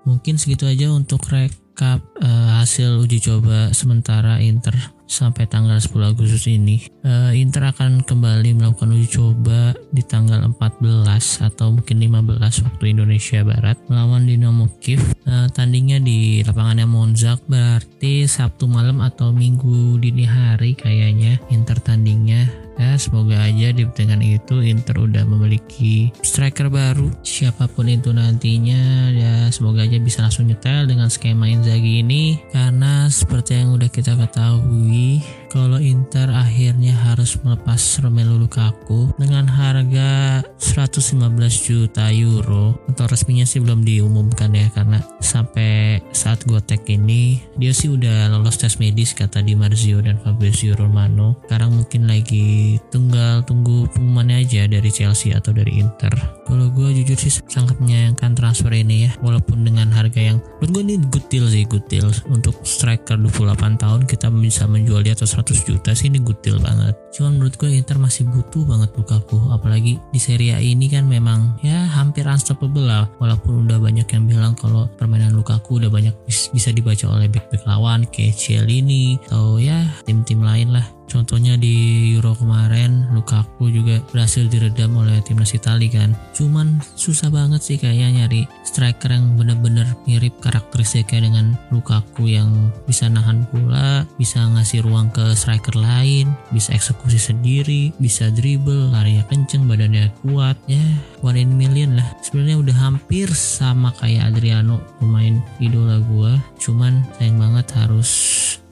Mungkin 0.04 0.36
segitu 0.36 0.68
aja 0.68 0.92
untuk 0.92 1.24
rekap 1.32 2.04
uh, 2.20 2.50
hasil 2.60 3.00
uji 3.00 3.24
coba 3.24 3.72
sementara 3.72 4.44
Inter 4.44 4.76
sampai 5.10 5.50
tanggal 5.50 5.82
10 5.82 5.90
Agustus 6.06 6.46
ini. 6.46 6.86
Uh, 7.02 7.34
Inter 7.34 7.74
akan 7.74 8.06
kembali 8.06 8.54
melakukan 8.54 8.94
uji 8.94 9.10
coba 9.18 9.74
di 9.90 10.06
tanggal 10.06 10.46
14 10.54 11.50
atau 11.50 11.74
mungkin 11.74 11.98
15 11.98 12.66
waktu 12.70 12.84
Indonesia 12.94 13.42
Barat 13.42 13.76
melawan 13.90 14.30
Dinamo 14.30 14.70
Kiev 14.78 15.02
uh, 15.26 15.50
tandingnya 15.50 15.98
di 15.98 16.46
lapangannya 16.46 16.86
Monza 16.86 17.36
berarti 17.50 18.30
Sabtu 18.30 18.70
malam 18.70 19.02
atau 19.02 19.34
Minggu 19.34 19.98
dini 19.98 20.30
hari 20.30 20.78
kayaknya 20.78 21.42
Inter 21.50 21.82
tandingnya 21.82 22.69
ya 22.80 22.96
semoga 22.96 23.44
aja 23.44 23.76
di 23.76 23.84
pertandingan 23.84 24.24
itu 24.24 24.64
Inter 24.64 24.96
udah 25.04 25.28
memiliki 25.28 26.16
striker 26.24 26.72
baru. 26.72 27.12
Siapa 27.22 27.68
pun 27.68 27.92
itu 27.92 28.16
nantinya 28.16 29.12
ya 29.12 29.52
semoga 29.52 29.84
aja 29.84 30.00
bisa 30.00 30.24
langsung 30.24 30.48
nyetel 30.48 30.88
dengan 30.88 31.12
skema 31.12 31.52
Inzaghi 31.52 32.00
ini. 32.00 32.40
Karena 32.56 33.12
seperti 33.12 33.60
yang 33.60 33.76
udah 33.76 33.92
kita 33.92 34.16
ketahui 34.16 35.20
kalau 35.50 35.82
Inter 35.82 36.30
akhirnya 36.30 36.94
harus 36.94 37.42
melepas 37.42 37.82
Romelu 38.06 38.38
Lukaku 38.38 39.10
dengan 39.18 39.50
harga 39.50 40.46
115 40.62 41.18
juta 41.66 42.14
euro. 42.14 42.78
Atau 42.86 43.10
resminya 43.10 43.44
sih 43.50 43.58
belum 43.58 43.82
diumumkan 43.82 44.54
ya 44.54 44.70
karena 44.70 45.02
sampai 45.18 46.00
saat 46.14 46.46
gue 46.46 46.62
tag 46.62 46.86
ini 46.86 47.42
dia 47.58 47.74
sih 47.74 47.90
udah 47.90 48.30
lolos 48.30 48.62
tes 48.62 48.78
medis 48.78 49.18
kata 49.18 49.42
Di 49.42 49.58
Marzio 49.58 50.00
dan 50.06 50.22
Fabrizio 50.22 50.78
Romano. 50.78 51.42
Sekarang 51.50 51.74
mungkin 51.82 52.06
lagi 52.06 52.78
tunggal 52.94 53.42
tunggu 53.50 53.90
pengumumannya 53.90 54.46
aja 54.46 54.70
dari 54.70 54.94
Chelsea 54.94 55.34
atau 55.34 55.50
dari 55.50 55.82
Inter. 55.82 56.14
Kalau 56.46 56.70
gue 56.70 56.94
jujur 57.02 57.18
sih 57.18 57.42
sangat 57.50 57.82
menyayangkan 57.82 58.38
transfer 58.38 58.74
ini 58.74 59.10
ya, 59.10 59.12
walaupun 59.22 59.66
dengan 59.66 59.90
harga 59.90 60.22
yang 60.22 60.38
menurut 60.62 60.70
gue 60.70 60.84
ini 60.86 60.96
good 61.10 61.26
deal 61.30 61.46
sih, 61.50 61.66
good 61.66 61.86
deal. 61.90 62.10
Untuk 62.30 62.62
striker 62.62 63.18
28 63.18 63.82
tahun 63.82 64.02
kita 64.06 64.30
bisa 64.34 64.70
menjual 64.70 65.02
di 65.02 65.14
atas 65.14 65.39
100 65.40 65.68
juta 65.68 65.96
sih 65.96 66.12
ini 66.12 66.20
deal 66.44 66.60
banget. 66.60 66.96
Cuman 67.16 67.40
menurut 67.40 67.56
gue 67.56 67.72
Inter 67.72 67.96
masih 67.96 68.28
butuh 68.28 68.68
banget 68.68 68.92
Lukaku, 68.96 69.40
apalagi 69.50 69.98
di 70.12 70.20
Serie 70.20 70.56
A 70.56 70.62
ini 70.62 70.92
kan 70.92 71.08
memang 71.08 71.58
ya 71.64 71.88
hampir 71.88 72.28
unstoppable 72.28 72.86
lah, 72.86 73.08
walaupun 73.18 73.66
udah 73.66 73.80
banyak 73.80 74.06
yang 74.12 74.24
bilang 74.28 74.54
kalau 74.54 74.92
permainan 75.00 75.34
Lukaku 75.34 75.80
udah 75.80 75.92
banyak 75.92 76.14
bisa 76.28 76.70
dibaca 76.76 77.08
oleh 77.08 77.32
back-back 77.32 77.64
lawan 77.64 78.04
kayak 78.12 78.36
Cielini 78.36 79.18
atau 79.28 79.58
ya 79.58 79.88
tim-tim 80.04 80.44
lain 80.44 80.76
lah 80.76 80.86
Contohnya 81.10 81.58
di 81.58 82.08
Euro 82.14 82.38
kemarin 82.38 83.10
Lukaku 83.12 83.74
juga 83.74 83.98
berhasil 84.14 84.46
diredam 84.46 84.94
oleh 84.94 85.20
timnas 85.26 85.58
Italia 85.58 85.90
kan. 85.90 86.14
Cuman 86.38 86.80
susah 86.94 87.34
banget 87.34 87.66
sih 87.66 87.78
kayaknya 87.82 88.24
nyari 88.24 88.46
striker 88.62 89.10
yang 89.10 89.34
bener-bener 89.34 89.90
mirip 90.06 90.38
karakteristiknya 90.38 91.26
dengan 91.26 91.58
Lukaku 91.74 92.30
yang 92.30 92.70
bisa 92.86 93.10
nahan 93.10 93.50
bola, 93.50 94.06
bisa 94.22 94.46
ngasih 94.54 94.86
ruang 94.86 95.10
ke 95.10 95.34
striker 95.34 95.74
lain, 95.74 96.30
bisa 96.54 96.78
eksekusi 96.78 97.18
sendiri, 97.18 97.90
bisa 97.98 98.30
dribble, 98.30 98.94
larinya 98.94 99.26
kenceng, 99.28 99.66
badannya 99.66 100.14
kuat. 100.22 100.56
Ya, 100.70 100.82
one 101.26 101.42
in 101.42 101.58
million 101.58 101.98
lah. 101.98 102.06
Sebenarnya 102.22 102.62
udah 102.62 102.76
hampir 102.78 103.28
sama 103.34 103.90
kayak 103.98 104.38
Adriano, 104.38 104.78
pemain 105.02 105.42
idola 105.58 105.98
gua. 106.06 106.38
Cuman 106.62 107.02
sayang 107.18 107.42
banget 107.42 107.66
harus 107.74 108.10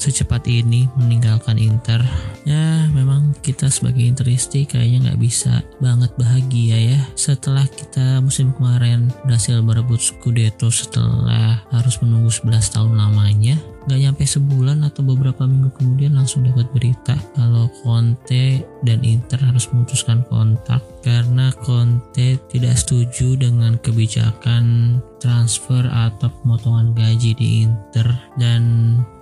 secepat 0.07 0.47
ini 0.47 0.87
meninggalkan 0.95 1.59
Inter. 1.59 1.99
Ya 2.47 2.87
memang 2.95 3.35
kita 3.43 3.67
sebagai 3.67 4.07
Interisti 4.07 4.63
kayaknya 4.63 5.11
nggak 5.11 5.19
bisa 5.19 5.59
banget 5.83 6.15
bahagia 6.15 6.95
ya. 6.95 6.99
Setelah 7.19 7.67
kita 7.67 8.23
musim 8.23 8.55
kemarin 8.55 9.11
berhasil 9.27 9.59
merebut 9.59 9.99
Scudetto 9.99 10.71
setelah 10.71 11.59
harus 11.75 11.99
menunggu 11.99 12.31
11 12.31 12.71
tahun 12.71 12.95
lamanya 12.95 13.59
nggak 13.87 14.03
nyampe 14.03 14.27
sebulan 14.27 14.83
atau 14.83 14.99
beberapa 14.99 15.47
minggu 15.47 15.71
kemudian 15.79 16.19
langsung 16.19 16.43
dapat 16.43 16.67
berita 16.75 17.15
kalau 17.39 17.71
Conte 17.79 18.59
dan 18.83 18.99
Inter 18.99 19.39
harus 19.39 19.71
memutuskan 19.71 20.27
kontak 20.27 20.83
karena 21.01 21.53
Conte 21.63 22.39
tidak 22.49 22.75
setuju 22.79 23.37
dengan 23.37 23.79
kebijakan 23.81 24.97
transfer 25.17 25.81
atau 25.89 26.29
pemotongan 26.41 26.93
gaji 26.93 27.33
di 27.33 27.65
Inter. 27.65 28.07
Dan 28.37 28.61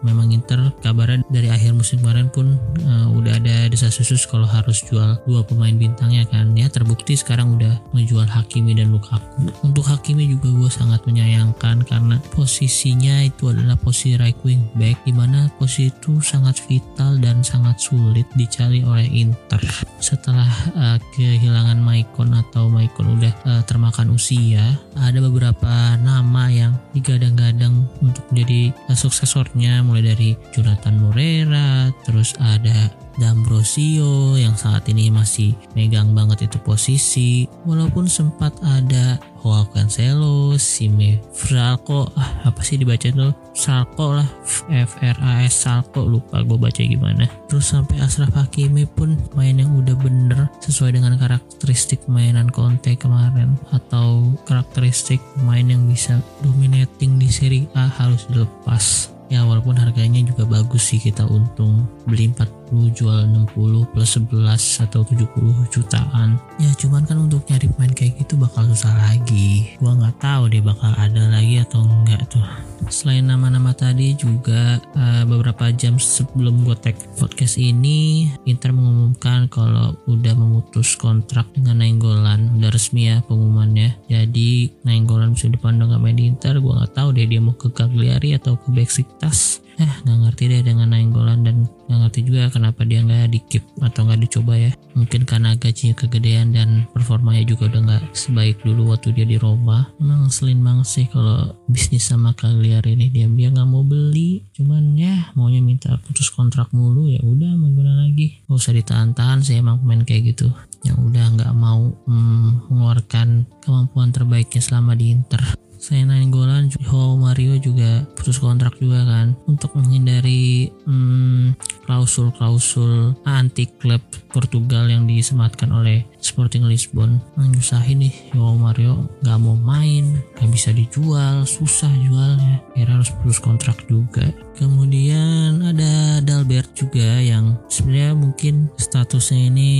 memang 0.03 0.29
Inter 0.32 0.72
kabarnya 0.84 1.24
dari 1.32 1.48
akhir 1.50 1.74
musim 1.74 2.03
kemarin 2.03 2.27
pun 2.29 2.60
uh, 2.84 3.08
udah 3.15 3.39
ada 3.39 3.72
desas-desus 3.72 4.27
kalau 4.27 4.46
harus 4.46 4.84
jual 4.86 5.17
dua 5.25 5.41
pemain 5.41 5.74
bintangnya 5.74 6.27
kan. 6.27 6.53
Ya 6.53 6.67
terbukti 6.67 7.15
sekarang 7.15 7.55
udah 7.55 7.79
menjual 7.96 8.27
Hakimi 8.27 8.75
dan 8.75 8.91
Lukaku. 8.91 9.50
Untuk 9.63 9.88
Hakimi 9.88 10.27
juga 10.29 10.51
gue 10.51 10.72
sangat 10.72 11.03
menyayangkan 11.08 11.88
karena 11.88 12.20
posisinya 12.36 13.24
itu 13.24 13.50
adalah 13.50 13.79
posisi 13.79 14.20
right 14.20 14.38
wing 14.44 14.67
back 14.75 15.00
di 15.08 15.15
mana 15.15 15.48
posisi 15.58 15.89
itu 15.89 16.20
sangat 16.20 16.60
vital 16.67 17.17
dan 17.20 17.41
sangat 17.41 17.79
sulit 17.79 18.27
dicari 18.36 18.84
oleh 18.84 19.08
Inter. 19.10 19.63
Setelah 20.03 20.48
uh, 20.75 20.98
kehilangan 21.15 21.64
dengan 21.65 21.81
Maicon 21.81 22.29
atau 22.38 22.69
Maicon 22.69 23.17
udah 23.17 23.34
uh, 23.50 23.62
termakan 23.65 24.13
usia 24.13 24.77
ada 25.01 25.17
beberapa 25.17 25.98
nama 25.98 26.45
yang 26.53 26.77
digadang-gadang 26.93 27.89
untuk 28.05 28.22
menjadi 28.29 28.69
uh, 28.86 28.93
suksesornya. 28.93 29.81
Mulai 29.81 30.13
dari 30.13 30.29
Jonathan 30.53 31.01
Moreira 31.01 31.89
terus 32.05 32.38
ada 32.38 32.93
D'Ambrosio 33.15 34.36
yang 34.36 34.55
saat 34.60 34.88
ini 34.91 35.07
masih 35.07 35.55
megang 35.74 36.12
banget 36.12 36.51
itu 36.51 36.57
posisi 36.62 37.48
walaupun 37.63 38.10
sempat 38.12 38.55
ada 38.63 39.19
Joao 39.45 39.69
Cancelo, 39.69 40.57
Sime 40.57 41.22
Fralco, 41.29 42.10
ah, 42.17 42.50
apa 42.50 42.65
sih 42.65 42.81
dibaca 42.81 43.05
tuh 43.05 43.29
Salco 43.53 44.17
lah, 44.17 44.25
F 44.74 44.98
R 45.05 45.17
A 45.22 45.45
S 45.45 45.69
Salco 45.69 46.01
lupa 46.01 46.41
gue 46.41 46.57
baca 46.57 46.81
gimana. 46.81 47.29
Terus 47.45 47.69
sampai 47.69 48.01
Ashraf 48.01 48.34
Hakimi 48.34 48.89
pun 48.89 49.13
main 49.38 49.62
yang 49.62 49.69
udah 49.77 49.93
bener 50.01 50.50
sesuai 50.65 50.98
dengan 50.98 51.13
karakteristik 51.22 52.10
mainan 52.10 52.50
Conte 52.50 52.98
kemarin 52.98 53.53
atau 53.69 54.34
karakteristik 54.50 55.22
main 55.45 55.69
yang 55.69 55.86
bisa 55.86 56.17
dominating 56.41 57.22
di 57.22 57.29
Serie 57.29 57.69
A 57.77 57.86
harus 57.86 58.25
dilepas 58.25 59.13
ya 59.29 59.41
walaupun 59.45 59.77
harganya 59.77 60.22
juga 60.22 60.45
bagus 60.45 60.93
sih 60.93 61.01
kita 61.01 61.25
untung 61.25 61.89
beli 62.05 62.29
40 62.29 62.64
jual 62.72 63.27
60 63.27 63.91
plus 63.91 64.10
11 64.17 64.86
atau 64.86 65.01
70 65.03 65.74
jutaan. 65.74 66.39
Ya 66.62 66.72
cuman 66.77 67.03
kan 67.03 67.19
untuk 67.19 67.45
nyari 67.50 67.67
pemain 67.72 67.93
kayak 67.93 68.22
gitu 68.22 68.39
bakal 68.39 68.65
susah 68.72 68.93
lagi. 68.95 69.75
Gua 69.81 69.98
nggak 69.98 70.17
tahu 70.22 70.50
deh 70.50 70.63
bakal 70.63 70.91
ada 70.95 71.24
lagi 71.29 71.62
atau 71.62 71.84
enggak 71.84 72.25
tuh. 72.29 72.43
Selain 72.86 73.25
nama-nama 73.25 73.74
tadi 73.74 74.13
juga 74.13 74.77
uh, 74.93 75.24
beberapa 75.25 75.74
jam 75.74 75.98
sebelum 75.98 76.62
gue 76.67 76.77
tag 76.77 76.93
podcast 77.17 77.57
ini 77.57 78.29
Inter 78.45 78.75
mengumumkan 78.77 79.50
kalau 79.50 79.98
udah 80.05 80.38
memutus 80.38 80.93
kontrak 80.93 81.50
dengan 81.57 81.81
Nainggolan. 81.81 82.62
Udah 82.62 82.69
resmi 82.69 83.10
ya 83.10 83.25
pengumumannya. 83.25 84.05
Jadi 84.05 84.69
Nainggolan 84.86 85.34
musim 85.34 85.55
depan 85.55 85.81
udah 85.81 85.98
gak 85.98 86.01
main 86.03 86.17
di 86.19 86.29
Inter 86.29 86.62
gue 86.62 86.74
nggak 86.77 86.93
tahu 86.93 87.10
deh 87.15 87.25
dia 87.25 87.41
mau 87.41 87.57
ke 87.57 87.74
Cagliari 87.74 88.38
atau 88.38 88.53
ke 88.60 88.69
Besiktas 88.69 89.64
eh 89.75 89.94
nggak 90.08 90.17
ngerti 90.24 90.44
deh 90.48 90.62
dengan 90.63 90.88
Nainggolan 90.96 91.44
dan 91.44 91.67
nggak 91.91 92.00
ngerti 92.08 92.20
juga 92.24 92.48
kenapa 92.48 92.88
dia 92.88 93.03
nggak 93.03 93.27
di 93.27 93.39
keep 93.44 93.63
atau 93.84 94.08
nggak 94.08 94.22
dicoba 94.24 94.53
ya. 94.55 94.72
Mungkin 94.96 95.27
karena 95.27 95.60
gajinya 95.60 95.96
kegedean 96.00 96.55
dan 96.55 96.88
performanya 96.96 97.44
juga 97.44 97.67
udah 97.67 97.82
nggak 97.84 98.03
sebaik 98.15 98.63
dulu 98.63 98.96
waktu 98.96 99.12
dia 99.12 99.27
di 99.27 99.36
Roma. 99.36 99.91
Emang 100.00 100.32
selin 100.32 100.63
banget 100.63 100.88
sih 100.88 101.05
kalau 101.12 101.51
bisnis 101.67 102.08
sama 102.08 102.32
Cagliari 102.32 102.96
ini. 102.96 103.12
Dia 103.12 103.27
dia 103.27 103.51
nggak 103.51 103.67
mau 103.67 103.84
beli. 103.84 104.48
Cuman 104.55 104.96
ya 104.96 105.36
maunya 105.36 105.60
minta 105.60 106.00
putus 106.08 106.32
kontrak 106.32 106.72
mulu. 106.72 107.12
Ya 107.12 107.20
udah 107.20 107.51
mau 107.60 107.72
lagi? 107.84 108.39
Gak 108.48 108.55
usah 108.55 108.72
ditahan-tahan 108.72 109.44
sih 109.44 109.60
emang 109.60 109.84
pemain 109.84 110.08
kayak 110.08 110.36
gitu. 110.36 110.48
Yang 110.88 110.98
udah 111.12 111.25
nggak 111.36 111.53
mau 111.58 111.91
hmm, 112.08 112.72
mengeluarkan 112.72 113.44
kemampuan 113.60 114.15
terbaiknya 114.15 114.62
selama 114.63 114.96
di 114.96 115.12
Inter 115.12 115.64
Selain 115.79 116.10
Nainggolan, 116.10 116.72
Joao 116.72 117.20
Mario 117.20 117.60
juga 117.60 118.08
putus 118.15 118.41
kontrak 118.41 118.79
juga 118.82 119.05
kan 119.05 119.38
untuk 119.46 119.75
menghindari 119.77 120.72
hmm, 120.88 121.55
klausul-klausul 121.86 123.13
anti 123.27 123.70
klub 123.70 124.01
Portugal 124.34 124.89
yang 124.89 125.05
disematkan 125.05 125.70
oleh 125.72 126.03
Sporting 126.20 126.65
Lisbon. 126.65 127.22
Menyusahin 127.38 128.01
nih 128.01 128.15
Joao 128.34 128.58
Mario 128.58 129.05
nggak 129.22 129.39
mau 129.39 129.53
main, 129.53 130.17
nggak 130.41 130.50
bisa 130.50 130.74
dijual, 130.74 131.46
susah 131.46 131.91
jualnya. 132.01 132.65
Akhirnya 132.74 133.00
harus 133.00 133.13
putus 133.22 133.39
kontrak 133.39 133.77
juga. 133.86 134.25
Kemudian 134.55 135.62
ada 135.62 136.24
Dalbert 136.24 136.72
juga 136.74 137.20
yang 137.20 137.60
sebenarnya 137.67 138.15
mungkin 138.15 138.72
statusnya 138.79 139.51
ini 139.51 139.72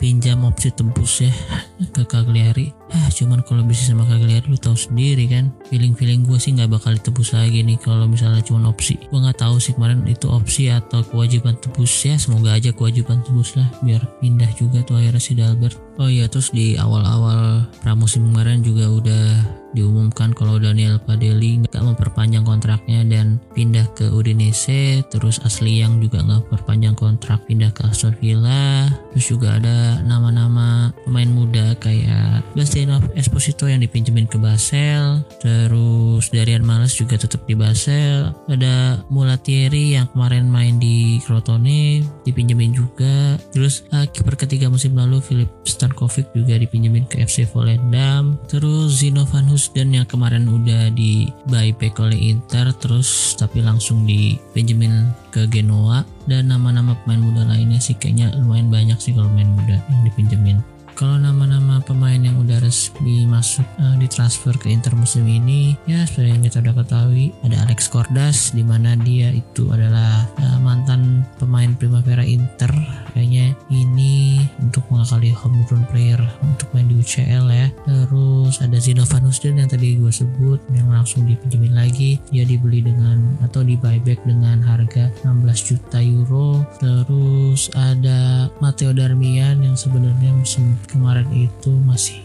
pinjam 0.00 0.48
opsi 0.48 0.72
tembus 0.72 1.22
ya 1.22 1.32
ke 1.94 2.02
Cagliari 2.08 2.72
ah 2.92 3.08
cuman 3.08 3.40
kalau 3.44 3.64
bisa 3.64 3.88
sama 3.88 4.04
Cagliari 4.04 4.44
lu 4.48 4.58
tahu 4.60 4.76
sendiri 4.76 5.24
kan. 5.28 5.52
Feeling 5.68 5.96
feeling 5.96 6.22
gue 6.24 6.36
sih 6.36 6.52
nggak 6.52 6.70
bakal 6.70 6.92
ditebus 6.96 7.32
lagi 7.32 7.64
nih 7.64 7.80
kalau 7.80 8.04
misalnya 8.04 8.44
cuma 8.44 8.68
opsi. 8.68 9.00
Gue 9.08 9.18
nggak 9.20 9.40
tahu 9.40 9.56
sih 9.58 9.72
kemarin 9.74 10.04
itu 10.08 10.28
opsi 10.28 10.68
atau 10.68 11.00
kewajiban 11.04 11.56
tebus. 11.58 11.92
Ya 12.04 12.16
semoga 12.20 12.56
aja 12.56 12.70
kewajiban 12.72 13.24
tebus 13.24 13.56
lah 13.56 13.68
biar 13.80 14.04
pindah 14.20 14.50
juga 14.56 14.84
tuh 14.84 15.00
akhirnya 15.00 15.22
si 15.22 15.32
Dalbert. 15.32 15.76
Oh 16.00 16.08
iya 16.08 16.24
terus 16.28 16.52
di 16.52 16.76
awal-awal 16.80 17.68
pramusim 17.84 18.24
kemarin 18.32 18.64
juga 18.64 18.88
udah 18.88 19.24
diumumkan 19.72 20.32
kalau 20.36 20.60
Daniel 20.60 21.00
Padeli 21.00 21.64
nggak 21.64 21.80
memperpanjang 21.80 22.44
kontraknya 22.44 23.04
dan 23.08 23.40
pindah 23.52 23.88
ke 23.96 24.08
Udinese. 24.08 25.04
Terus 25.08 25.40
Asli 25.44 25.80
yang 25.80 26.00
juga 26.00 26.24
nggak 26.24 26.48
perpanjang 26.48 26.96
kontrak 26.96 27.44
pindah 27.48 27.72
ke 27.72 27.88
Aston 27.88 28.16
Villa 28.20 28.88
terus 29.12 29.28
juga 29.28 29.60
ada 29.60 30.00
nama-nama 30.02 30.90
pemain 31.04 31.28
muda 31.28 31.76
kayak 31.78 32.42
Bastian 32.56 32.96
Esposito 33.16 33.68
yang 33.68 33.80
dipinjemin 33.80 34.28
ke 34.28 34.36
Basel. 34.36 35.24
Terus 35.40 36.28
Darian 36.32 36.64
Males 36.64 36.96
juga 36.96 37.16
tetap 37.16 37.44
di 37.44 37.56
Basel. 37.56 38.32
Ada 38.48 39.04
Mulatieri 39.12 39.96
yang 39.96 40.08
kemarin 40.12 40.48
main 40.48 40.76
di 40.80 41.20
Crotone 41.24 42.04
dipinjemin 42.24 42.72
juga. 42.72 43.36
Terus 43.52 43.84
uh, 43.92 44.08
kiper 44.08 44.36
ketiga 44.36 44.68
musim 44.72 44.96
lalu 44.96 45.20
Philip 45.20 45.50
Stankovic 45.64 46.32
juga 46.32 46.56
dipinjemin 46.56 47.08
ke 47.08 47.20
FC 47.24 47.48
Volendam. 47.48 48.40
Terus 48.48 49.00
Zino 49.00 49.24
Van 49.28 49.48
Hus 49.48 49.72
dan 49.72 49.92
yang 49.92 50.08
kemarin 50.08 50.48
udah 50.48 50.92
di 50.92 51.28
buyback 51.48 52.00
oleh 52.00 52.36
Inter 52.36 52.72
terus 52.76 53.36
tapi 53.36 53.64
langsung 53.64 54.04
di 54.04 54.36
Benjamin 54.52 55.10
ke 55.32 55.48
Genoa 55.48 56.04
dan 56.26 56.50
nama-nama 56.50 56.94
pemain 57.02 57.22
muda 57.22 57.42
lainnya 57.48 57.78
sih 57.82 57.96
kayaknya 57.98 58.34
lumayan 58.38 58.68
banyak 58.70 58.98
sih 58.98 59.12
kalau 59.14 59.30
main 59.32 59.50
muda 59.52 59.78
yang 59.78 60.02
dipinjemin. 60.06 60.58
Kalau 60.92 61.16
nama-nama 61.16 61.80
pemain 61.80 62.20
yang 62.20 62.36
udah 62.36 62.60
resmi 62.60 63.24
masuk 63.24 63.64
uh, 63.80 63.96
di 63.96 64.04
transfer 64.06 64.52
ke 64.54 64.68
Inter 64.68 64.92
musim 64.92 65.24
ini 65.24 65.72
ya 65.88 66.04
seperti 66.04 66.36
yang 66.36 66.44
kita 66.44 66.60
udah 66.60 66.74
ketahui 66.84 67.32
ada 67.48 67.64
Alex 67.64 67.88
Cordas 67.88 68.52
di 68.52 68.60
mana 68.60 68.92
dia 69.00 69.32
itu 69.32 69.72
adalah 69.72 70.28
uh, 70.36 70.60
mantan 70.60 71.24
pemain 71.40 71.72
Primavera 71.74 72.22
Inter 72.22 72.70
kayaknya 73.12 73.56
ini 73.72 74.44
untuk 74.60 74.84
mengakali 74.92 75.30
homegrown 75.32 75.84
player 75.88 76.20
untuk 76.44 76.68
main 76.72 76.88
di 76.88 76.98
UCL 76.98 77.46
ya. 77.48 77.68
Terus 77.86 78.60
ada 78.60 78.76
Zino 78.80 79.04
Van 79.06 79.24
Husden 79.24 79.60
yang 79.60 79.70
tadi 79.70 79.96
gue 79.96 80.12
sebut 80.12 80.58
yang 80.72 80.88
langsung 80.90 81.24
dipinjemin 81.28 81.76
lagi. 81.76 82.18
Dia 82.32 82.44
dibeli 82.44 82.84
dengan 82.84 83.36
atau 83.44 83.62
di 83.62 83.76
buyback 83.76 84.24
dengan 84.24 84.60
harga 84.64 85.12
16 85.24 85.68
juta 85.68 85.98
euro. 86.00 86.64
Terus 86.80 87.72
ada 87.76 88.48
Matteo 88.58 88.92
Darmian 88.96 89.62
yang 89.62 89.76
sebenarnya 89.76 90.32
musim 90.34 90.76
kemarin 90.88 91.28
itu 91.32 91.72
masih 91.84 92.18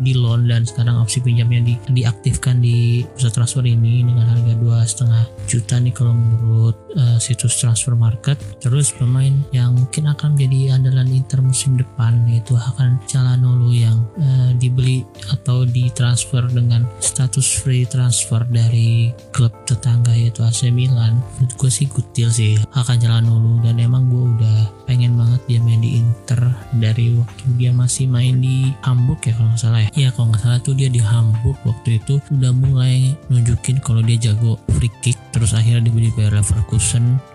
di 0.00 0.12
loan 0.16 0.48
dan 0.48 0.64
sekarang 0.64 0.98
opsi 1.00 1.20
pinjamnya 1.20 1.60
di, 1.62 1.74
diaktifkan 1.92 2.60
di 2.60 3.02
pusat 3.16 3.32
transfer 3.36 3.64
ini 3.66 4.04
dengan 4.06 4.26
harga 4.26 4.52
dua 4.56 4.82
setengah 4.86 5.24
juta 5.46 5.78
nih 5.78 5.94
kalau 5.94 6.12
menurut 6.14 6.85
uh, 6.96 7.18
situs 7.20 7.60
transfer 7.60 7.94
market 7.94 8.40
terus 8.58 8.90
pemain 8.90 9.32
yang 9.52 9.76
mungkin 9.76 10.08
akan 10.10 10.34
menjadi 10.34 10.80
andalan 10.80 11.12
Inter 11.12 11.44
musim 11.44 11.76
depan 11.76 12.24
yaitu 12.26 12.56
akan 12.56 12.98
Calhanoglu 13.04 13.76
yang 13.76 14.08
uh, 14.18 14.50
dibeli 14.56 15.04
atau 15.30 15.68
ditransfer 15.68 16.48
dengan 16.48 16.88
status 16.98 17.60
free 17.60 17.84
transfer 17.84 18.42
dari 18.48 19.12
klub 19.30 19.52
tetangga 19.68 20.16
yaitu 20.16 20.42
AC 20.42 20.72
Milan. 20.72 21.20
Menurut 21.38 21.52
gue 21.60 21.70
sih 21.70 21.86
kutil 21.86 22.32
sih 22.32 22.56
akan 22.72 22.96
Calhanoglu 22.96 23.60
dan 23.62 23.78
emang 23.78 24.08
gue 24.08 24.24
udah 24.40 24.58
pengen 24.88 25.18
banget 25.18 25.42
dia 25.50 25.60
main 25.60 25.82
di 25.82 26.00
Inter 26.00 26.40
dari 26.78 27.12
waktu 27.18 27.44
dia 27.58 27.70
masih 27.74 28.06
main 28.08 28.38
di 28.40 28.72
Hamburg 28.86 29.20
ya 29.26 29.34
kalau 29.36 29.52
nggak 29.52 29.60
salah 29.60 29.80
ya. 29.84 29.88
Iya 29.94 30.08
kalau 30.14 30.26
nggak 30.32 30.42
salah 30.42 30.58
tuh 30.62 30.74
dia 30.74 30.88
di 30.88 31.02
Hamburg 31.02 31.58
waktu 31.66 32.00
itu. 32.00 32.18
Udah 32.32 32.52
mulai 32.54 33.12
nunjukin 33.28 33.82
kalau 33.82 34.00
dia 34.00 34.16
jago 34.30 34.56
free 34.78 34.92
kick 35.02 35.18
terus 35.34 35.52
akhirnya 35.52 35.90
dibeli 35.90 36.08
Bayer 36.14 36.32
Leverkusen 36.32 36.85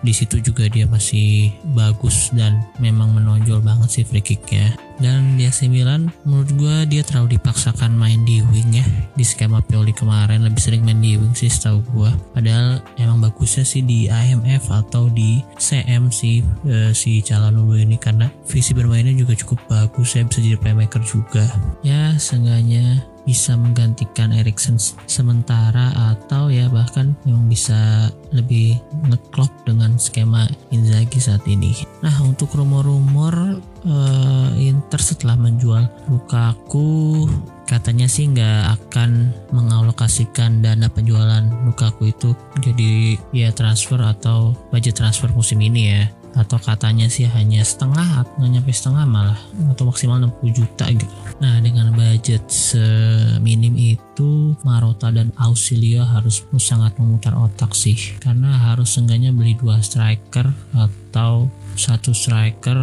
di 0.01 0.13
situ 0.15 0.39
juga 0.39 0.71
dia 0.71 0.87
masih 0.87 1.51
bagus 1.75 2.31
dan 2.31 2.63
memang 2.79 3.11
menonjol 3.11 3.59
banget 3.59 3.89
sih 3.91 4.05
free 4.07 4.23
kicknya. 4.23 4.71
Dan 5.01 5.33
di 5.33 5.49
AC 5.49 5.65
Milan 5.65 6.13
menurut 6.23 6.53
gue 6.53 6.75
dia 6.85 7.01
terlalu 7.01 7.41
dipaksakan 7.41 7.97
main 7.97 8.21
di 8.21 8.45
wing 8.53 8.77
ya. 8.77 8.85
Di 9.17 9.25
skema 9.25 9.57
Pioli 9.65 9.97
kemarin 9.97 10.45
lebih 10.45 10.61
sering 10.61 10.85
main 10.85 11.01
di 11.01 11.17
wing 11.17 11.33
sih 11.33 11.49
setahu 11.49 11.81
gue 11.89 12.11
padahal 12.37 12.85
emang 13.01 13.17
bagusnya 13.17 13.65
sih 13.65 13.81
di 13.81 14.05
IMF 14.05 14.69
atau 14.69 15.09
di 15.09 15.41
CM 15.57 16.13
sih 16.13 16.45
e, 16.69 16.93
si 16.93 17.25
Calhanoglu 17.25 17.81
ini. 17.81 17.97
Karena 17.97 18.29
visi 18.45 18.77
bermainnya 18.77 19.17
juga 19.17 19.33
cukup 19.33 19.57
bagus 19.65 20.13
ya 20.13 20.21
bisa 20.21 20.37
jadi 20.37 20.57
playmaker 20.61 21.01
juga. 21.01 21.49
Ya 21.81 22.13
seenggaknya 22.21 23.01
bisa 23.23 23.53
menggantikan 23.57 24.33
Erikson 24.33 24.79
sementara 25.05 25.93
atau 26.13 26.49
ya 26.49 26.67
bahkan 26.71 27.13
yang 27.27 27.45
bisa 27.45 28.09
lebih 28.31 28.79
ngeklop 29.07 29.51
dengan 29.67 29.99
skema 29.99 30.47
Inzaghi 30.71 31.19
saat 31.19 31.43
ini. 31.45 31.75
Nah 32.01 32.15
untuk 32.23 32.53
rumor-rumor 32.55 33.61
uh, 33.85 34.49
Inter 34.57 35.01
setelah 35.01 35.35
menjual 35.37 35.85
Lukaku 36.09 37.27
katanya 37.71 38.03
sih 38.11 38.27
nggak 38.27 38.67
akan 38.67 39.31
mengalokasikan 39.55 40.59
dana 40.59 40.91
penjualan 40.91 41.43
Lukaku 41.63 42.11
itu 42.11 42.35
jadi 42.59 43.15
ya 43.31 43.55
transfer 43.55 44.03
atau 44.03 44.51
budget 44.75 44.99
transfer 44.99 45.31
musim 45.31 45.63
ini 45.63 45.81
ya 45.87 46.03
atau 46.31 46.57
katanya 46.57 47.11
sih 47.11 47.27
hanya 47.27 47.61
setengah 47.63 48.23
atau 48.23 48.47
nyampe 48.47 48.71
setengah 48.71 49.03
malah 49.03 49.39
atau 49.71 49.83
maksimal 49.87 50.17
60 50.19 50.57
juta 50.57 50.85
gitu. 50.89 51.15
Nah 51.43 51.59
dengan 51.59 51.91
budget 51.91 52.47
seminim 52.47 53.73
itu 53.75 54.55
Marota 54.61 55.09
dan 55.11 55.33
Ausilio 55.39 56.05
harus 56.05 56.45
sangat 56.61 56.95
memutar 57.01 57.35
otak 57.35 57.75
sih. 57.75 57.97
Karena 58.21 58.71
harus 58.71 58.95
seenggaknya 58.95 59.33
beli 59.35 59.57
dua 59.57 59.81
striker 59.83 60.47
atau 60.75 61.49
satu 61.75 62.11
striker 62.15 62.77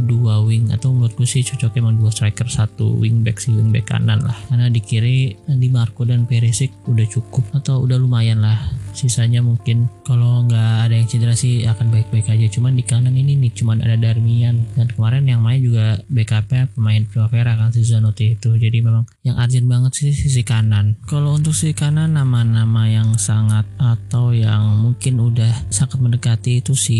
dua 0.00 0.42
wing. 0.44 0.72
Atau 0.74 0.92
menurutku 0.92 1.24
sih 1.24 1.44
cocoknya 1.44 1.80
emang 1.80 1.96
dua 2.00 2.10
striker 2.12 2.48
satu 2.48 2.98
wingback 2.98 3.38
si 3.40 3.54
wingback 3.54 3.88
kanan 3.88 4.20
lah. 4.24 4.36
Karena 4.48 4.66
di 4.68 4.80
kiri 4.82 5.32
di 5.46 5.68
Marco 5.72 6.04
dan 6.04 6.26
Perisic 6.28 6.72
udah 6.88 7.06
cukup 7.08 7.44
atau 7.56 7.84
udah 7.84 7.96
lumayan 7.96 8.42
lah. 8.44 8.58
Sisanya 8.90 9.40
mungkin 9.40 9.86
kalau 10.02 10.44
nggak 10.50 10.69
yang 11.00 11.08
cedera 11.08 11.32
sih 11.32 11.64
akan 11.64 11.88
baik-baik 11.88 12.28
aja. 12.28 12.46
Cuman 12.52 12.76
di 12.76 12.84
kanan 12.84 13.16
ini 13.16 13.34
nih 13.40 13.52
cuman 13.56 13.80
ada 13.80 13.96
Darmian. 13.96 14.68
Dan 14.76 14.86
kemarin 14.92 15.24
yang 15.24 15.40
main 15.40 15.58
juga 15.64 15.96
backupnya 16.06 16.68
pemain 16.76 17.02
Primavera 17.08 17.56
kan 17.56 17.72
si 17.72 17.82
Zanotti 17.82 18.36
itu. 18.36 18.52
Jadi 18.54 18.84
memang 18.84 19.08
yang 19.24 19.40
urgent 19.40 19.66
banget 19.66 19.92
sih 19.96 20.12
sisi 20.12 20.44
kanan. 20.44 21.00
Kalau 21.08 21.34
untuk 21.34 21.56
sisi 21.56 21.72
kanan 21.72 22.14
nama-nama 22.14 22.86
yang 22.86 23.16
sangat 23.16 23.64
atau 23.80 24.36
yang 24.36 24.76
mungkin 24.76 25.18
udah 25.18 25.72
sangat 25.72 25.98
mendekati 25.98 26.60
itu 26.60 26.76
si 26.76 26.98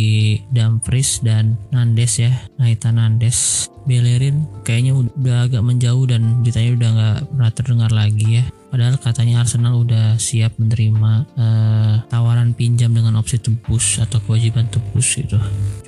Dumfries 0.50 1.20
dan 1.20 1.60
Nandes 1.70 2.16
ya. 2.16 2.32
Nathan 2.56 2.96
Nandes. 2.96 3.68
Bellerin 3.88 4.44
kayaknya 4.60 4.92
udah 4.92 5.48
agak 5.48 5.64
menjauh 5.64 6.04
dan 6.04 6.44
ditanya 6.44 6.76
udah 6.76 6.88
nggak 6.92 7.18
pernah 7.32 7.50
terdengar 7.50 7.90
lagi 7.96 8.28
ya 8.38 8.44
Padahal 8.70 8.96
katanya 9.02 9.42
Arsenal 9.42 9.82
udah 9.82 10.14
siap 10.16 10.54
menerima 10.56 11.26
uh, 11.34 11.94
tawaran 12.06 12.54
pinjam 12.54 12.94
dengan 12.94 13.18
opsi 13.18 13.42
tebus 13.42 13.98
atau 13.98 14.22
kewajiban 14.22 14.70
tebus 14.70 15.18
gitu. 15.18 15.36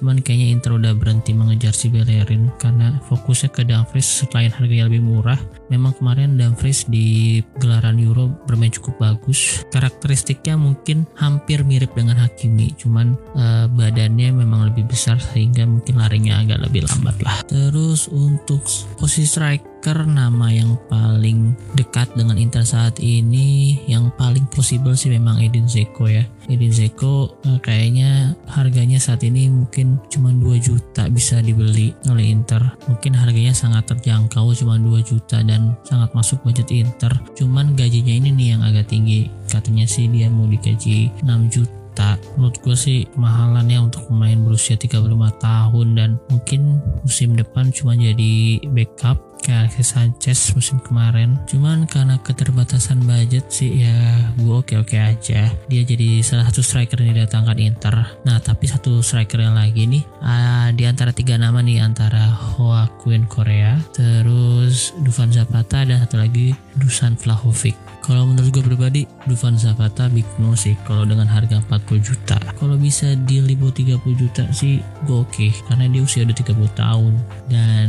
Cuman 0.03 0.19
kayaknya 0.19 0.51
Inter 0.51 0.75
udah 0.75 0.93
berhenti 0.99 1.31
mengejar 1.31 1.71
si 1.71 1.89
Bellerin 1.89 2.51
karena 2.59 2.99
fokusnya 3.07 3.55
ke 3.55 3.63
Dumfries 3.63 4.27
selain 4.27 4.51
harganya 4.51 4.91
lebih 4.91 5.03
murah. 5.07 5.39
Memang 5.71 5.95
kemarin 5.95 6.35
Dumfries 6.35 6.85
di 6.91 7.39
gelaran 7.63 8.03
Euro 8.03 8.35
bermain 8.51 8.75
cukup 8.75 8.99
bagus. 8.99 9.63
Karakteristiknya 9.71 10.59
mungkin 10.59 11.07
hampir 11.15 11.63
mirip 11.63 11.95
dengan 11.95 12.19
Hakimi, 12.19 12.75
cuman 12.77 13.15
uh, 13.39 13.71
badannya 13.71 14.35
memang 14.35 14.75
lebih 14.75 14.91
besar 14.91 15.23
sehingga 15.23 15.65
mungkin 15.65 16.03
larinya 16.03 16.43
agak 16.43 16.67
lebih 16.67 16.85
lambat 16.91 17.17
lah. 17.23 17.37
Terus 17.47 18.11
untuk 18.11 18.67
posisi 18.99 19.31
strike 19.31 19.72
striker 19.83 20.07
nama 20.07 20.47
yang 20.47 20.79
paling 20.87 21.59
dekat 21.75 22.07
dengan 22.15 22.39
Inter 22.39 22.63
saat 22.63 23.03
ini 23.03 23.83
yang 23.91 24.15
paling 24.15 24.47
possible 24.47 24.95
sih 24.95 25.11
memang 25.11 25.43
Edin 25.43 25.67
Zeko 25.67 26.07
ya. 26.07 26.23
Edin 26.47 26.71
Zeko 26.71 27.43
uh, 27.43 27.59
kayaknya 27.59 28.39
harganya 28.47 29.03
saat 29.03 29.27
ini 29.27 29.51
mungkin 29.51 29.99
cuma 30.07 30.31
2 30.31 30.63
juta 30.63 31.11
bisa 31.11 31.43
dibeli 31.43 31.91
oleh 32.07 32.31
Inter 32.31 32.63
mungkin 32.87 33.11
harganya 33.19 33.51
sangat 33.51 33.91
terjangkau 33.91 34.55
cuma 34.55 34.79
2 34.79 35.03
juta 35.03 35.43
dan 35.43 35.75
sangat 35.83 36.15
masuk 36.15 36.39
budget 36.47 36.71
Inter 36.71 37.11
cuman 37.35 37.75
gajinya 37.75 38.15
ini 38.23 38.31
nih 38.31 38.49
yang 38.55 38.63
agak 38.63 38.87
tinggi. 38.87 39.27
Katanya 39.51 39.91
sih 39.91 40.07
dia 40.07 40.31
mau 40.31 40.47
digaji 40.47 41.11
6 41.27 41.27
juta 41.51 41.82
juta 41.93 42.17
menurut 42.41 42.57
gue 42.65 42.73
sih 42.73 43.05
mahalannya 43.21 43.93
untuk 43.93 44.09
pemain 44.09 44.41
berusia 44.41 44.81
35 44.81 45.05
tahun 45.45 45.87
dan 45.93 46.11
mungkin 46.33 46.81
musim 47.05 47.37
depan 47.37 47.69
cuma 47.69 47.93
jadi 47.93 48.65
backup 48.73 49.21
kayak 49.45 49.69
Alexis 49.69 49.91
Sanchez 49.93 50.39
musim 50.55 50.79
kemarin. 50.81 51.35
Cuman 51.51 51.91
karena 51.91 52.15
keterbatasan 52.23 53.03
budget 53.03 53.51
sih 53.51 53.83
ya 53.83 54.31
gue 54.39 54.55
oke-oke 54.55 54.95
aja. 54.95 55.51
Dia 55.67 55.83
jadi 55.83 56.23
salah 56.23 56.47
satu 56.47 56.63
striker 56.63 57.03
yang 57.03 57.19
didatangkan 57.19 57.59
Inter. 57.59 58.23
Nah 58.23 58.39
tapi 58.39 58.71
satu 58.71 59.03
striker 59.03 59.43
yang 59.43 59.59
lagi 59.59 59.85
nih 59.91 60.07
uh, 60.23 60.71
di 60.73 60.87
antara 60.87 61.11
tiga 61.11 61.35
nama 61.37 61.59
nih 61.59 61.83
antara 61.83 62.23
Hoa 62.55 62.87
Queen 63.03 63.27
Korea 63.27 63.77
terus 63.91 64.95
Dufan 65.03 65.35
Zapata 65.35 65.83
dan 65.83 66.07
satu 66.07 66.23
lagi 66.23 66.55
Dusan 66.79 67.19
Vlahovic 67.19 67.92
kalau 68.03 68.27
menurut 68.27 68.51
gue 68.51 68.65
pribadi, 68.67 69.03
Dufan 69.31 69.55
Zapata 69.55 70.11
big 70.11 70.27
no 70.43 70.59
kalau 70.87 71.07
dengan 71.07 71.31
harga 71.31 71.63
40 71.71 72.03
juta. 72.03 72.22
Kalau 72.27 72.75
bisa 72.75 73.15
di 73.15 73.39
bawah 73.55 73.71
30 73.71 74.03
juta 74.19 74.43
sih 74.51 74.83
gue 75.07 75.17
oke. 75.23 75.31
Okay, 75.31 75.51
karena 75.71 75.87
dia 75.87 76.03
usia 76.03 76.27
udah 76.27 76.35
30 76.35 76.75
tahun. 76.75 77.13
Dan 77.47 77.89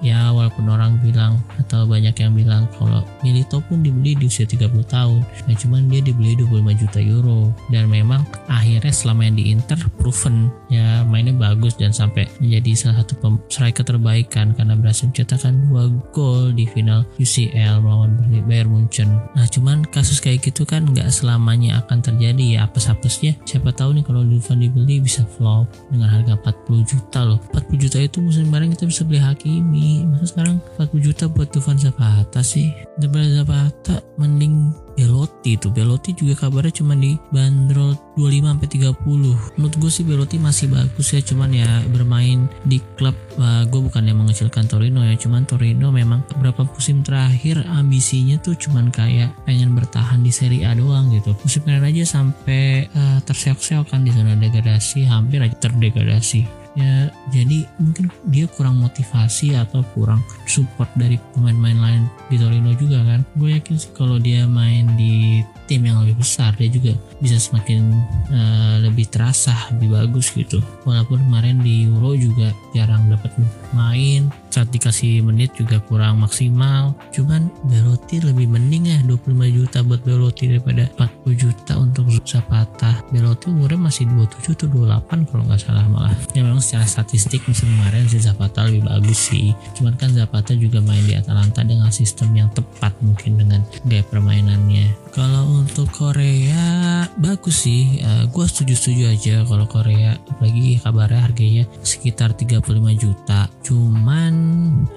ya 0.00 0.32
walaupun 0.32 0.72
orang 0.72 0.96
bilang 1.04 1.36
atau 1.60 1.84
banyak 1.84 2.16
yang 2.16 2.32
bilang 2.32 2.64
kalau 2.80 3.04
Milito 3.20 3.60
pun 3.68 3.84
dibeli 3.84 4.16
di 4.16 4.32
usia 4.32 4.48
30 4.48 4.72
tahun. 4.88 5.20
Nah 5.20 5.54
cuman 5.54 5.92
dia 5.92 6.00
dibeli 6.00 6.32
25 6.34 6.80
juta 6.80 6.98
euro. 7.04 7.52
Dan 7.68 7.92
memang 7.92 8.24
akhirnya 8.48 8.92
selama 8.92 9.28
yang 9.28 9.36
di 9.36 9.44
Inter 9.52 9.78
proven 10.00 10.48
ya 10.72 11.04
mainnya 11.04 11.36
bagus 11.36 11.76
dan 11.76 11.92
sampai 11.92 12.24
menjadi 12.40 12.72
salah 12.72 13.04
satu 13.04 13.38
striker 13.52 13.84
terbaik 13.84 14.32
kan 14.32 14.56
karena 14.56 14.72
berhasil 14.72 15.04
mencetakkan 15.08 15.68
dua 15.68 15.92
gol 16.16 16.56
di 16.56 16.64
final 16.64 17.04
UCL 17.20 17.84
melawan 17.84 18.16
Bayern 18.48 18.72
Munchen. 18.72 19.08
Nah 19.36 19.42
Nah 19.42 19.50
cuman 19.50 19.82
kasus 19.90 20.22
kayak 20.22 20.46
gitu 20.46 20.62
kan 20.62 20.86
nggak 20.86 21.10
selamanya 21.10 21.82
akan 21.82 21.98
terjadi. 21.98 22.54
Ya 22.54 22.70
apes-apesnya 22.70 23.34
siapa 23.42 23.61
tahu 23.70 23.94
nih 23.94 24.02
kalau 24.02 24.26
Dufan 24.26 24.58
dibeli 24.58 24.98
bisa 24.98 25.22
flop 25.38 25.70
dengan 25.94 26.10
harga 26.10 26.34
40 26.34 26.82
juta 26.82 27.20
loh. 27.22 27.38
40 27.54 27.78
juta 27.78 27.98
itu 28.02 28.18
musim 28.18 28.50
kemarin 28.50 28.74
kita 28.74 28.90
bisa 28.90 29.06
beli 29.06 29.22
Hakimi. 29.22 30.02
Masa 30.10 30.26
sekarang 30.34 30.58
40 30.82 30.98
juta 30.98 31.24
buat 31.30 31.48
Dufan 31.54 31.78
Zapata 31.78 32.42
sih. 32.42 32.74
Daripada 32.98 33.30
Zapata 33.30 34.02
mending 34.18 34.74
Belotti 34.94 35.56
itu. 35.56 35.68
Belotti 35.72 36.10
juga 36.16 36.46
kabarnya 36.46 36.82
cuma 36.82 36.94
di 36.96 37.16
bandrol 37.32 37.96
25 38.16 38.44
sampai 38.44 38.68
30 38.68 39.56
menurut 39.56 39.74
gue 39.80 39.90
sih 39.90 40.04
Belotti 40.04 40.36
masih 40.36 40.68
bagus 40.68 41.16
ya 41.16 41.20
cuman 41.24 41.50
ya 41.52 41.68
bermain 41.88 42.44
di 42.68 42.76
klub 43.00 43.16
uh, 43.40 43.64
gue 43.64 43.80
bukan 43.80 44.04
yang 44.04 44.20
mengecilkan 44.20 44.68
Torino 44.68 45.00
ya 45.00 45.16
cuman 45.16 45.48
Torino 45.48 45.88
memang 45.88 46.20
beberapa 46.36 46.68
musim 46.68 47.00
terakhir 47.00 47.64
ambisinya 47.64 48.36
tuh 48.44 48.52
cuman 48.56 48.92
kayak 48.92 49.32
pengen 49.48 49.72
bertahan 49.72 50.20
di 50.20 50.28
Serie 50.28 50.68
A 50.68 50.76
doang 50.76 51.08
gitu. 51.08 51.32
Musim 51.40 51.64
kemarin 51.64 51.88
aja 51.88 52.04
sampai 52.20 52.92
uh, 52.92 53.18
terseok-seok 53.24 53.88
kan 53.88 54.04
di 54.04 54.12
zona 54.12 54.36
degradasi 54.36 55.08
hampir 55.08 55.40
aja 55.40 55.56
terdegradasi 55.56 56.61
ya 56.72 57.12
jadi 57.28 57.68
mungkin 57.76 58.08
dia 58.32 58.48
kurang 58.48 58.80
motivasi 58.80 59.56
atau 59.56 59.84
kurang 59.92 60.24
support 60.48 60.88
dari 60.96 61.20
pemain-pemain 61.36 61.80
lain 61.80 62.02
di 62.32 62.36
Torino 62.40 62.72
juga 62.76 63.04
kan. 63.04 63.20
Gue 63.36 63.60
yakin 63.60 63.76
sih 63.76 63.92
kalau 63.92 64.16
dia 64.16 64.48
main 64.48 64.88
di 64.96 65.44
tim 65.68 65.84
yang 65.84 66.04
lebih 66.04 66.20
besar 66.20 66.52
dia 66.56 66.68
juga 66.68 66.92
bisa 67.20 67.36
semakin 67.40 67.92
uh, 68.32 68.76
lebih 68.84 69.08
terasa 69.08 69.54
lebih 69.76 69.96
bagus 69.96 70.32
gitu. 70.32 70.60
Walaupun 70.88 71.20
kemarin 71.28 71.60
di 71.60 71.88
Euro 71.88 72.16
juga 72.16 72.50
jarang 72.72 73.08
dapat 73.12 73.32
main 73.72 74.32
saat 74.52 74.68
dikasih 74.68 75.24
menit 75.24 75.56
juga 75.56 75.80
kurang 75.80 76.20
maksimal. 76.20 76.92
Cuman 77.08 77.48
Belotti 77.64 78.20
lebih 78.20 78.52
mending 78.52 78.92
ya 78.92 78.98
25 79.08 79.32
juta 79.48 79.78
buat 79.80 80.04
Belotti 80.04 80.52
daripada 80.52 80.84
40 81.00 81.32
juta 81.32 81.72
untuk 81.80 82.04
Zapata 82.22 83.00
Belotti 83.08 83.48
umurnya 83.48 83.88
masih 83.88 84.04
27 84.12 84.52
atau 84.52 84.68
28 84.68 85.28
kalau 85.32 85.42
nggak 85.48 85.60
salah 85.60 85.88
malah. 85.88 86.14
Ya 86.36 86.44
memang 86.44 86.60
secara 86.60 86.84
statistik 86.84 87.40
musim 87.48 87.72
kemarin 87.72 88.04
si 88.04 88.20
Zapata 88.20 88.68
lebih 88.68 88.84
bagus 88.84 89.32
sih. 89.32 89.56
Cuman 89.74 89.96
kan 89.96 90.12
Zapata 90.12 90.52
juga 90.52 90.84
main 90.84 91.02
di 91.08 91.16
Atalanta 91.16 91.64
dengan 91.64 91.88
sistem 91.88 92.36
yang 92.36 92.52
tepat 92.52 92.92
mungkin 93.00 93.40
dengan 93.40 93.64
gaya 93.88 94.04
permainannya 94.04 95.01
kalau 95.12 95.60
untuk 95.60 95.92
Korea 95.92 97.04
bagus 97.20 97.68
sih. 97.68 98.00
Uh, 98.00 98.24
eh, 98.24 98.24
gue 98.32 98.44
setuju-setuju 98.48 99.04
aja 99.12 99.36
kalau 99.44 99.68
Korea. 99.68 100.16
Apalagi 100.16 100.80
kabarnya 100.80 101.20
harganya 101.20 101.64
sekitar 101.84 102.32
35 102.32 102.64
juta. 102.96 103.46
Cuman 103.60 104.34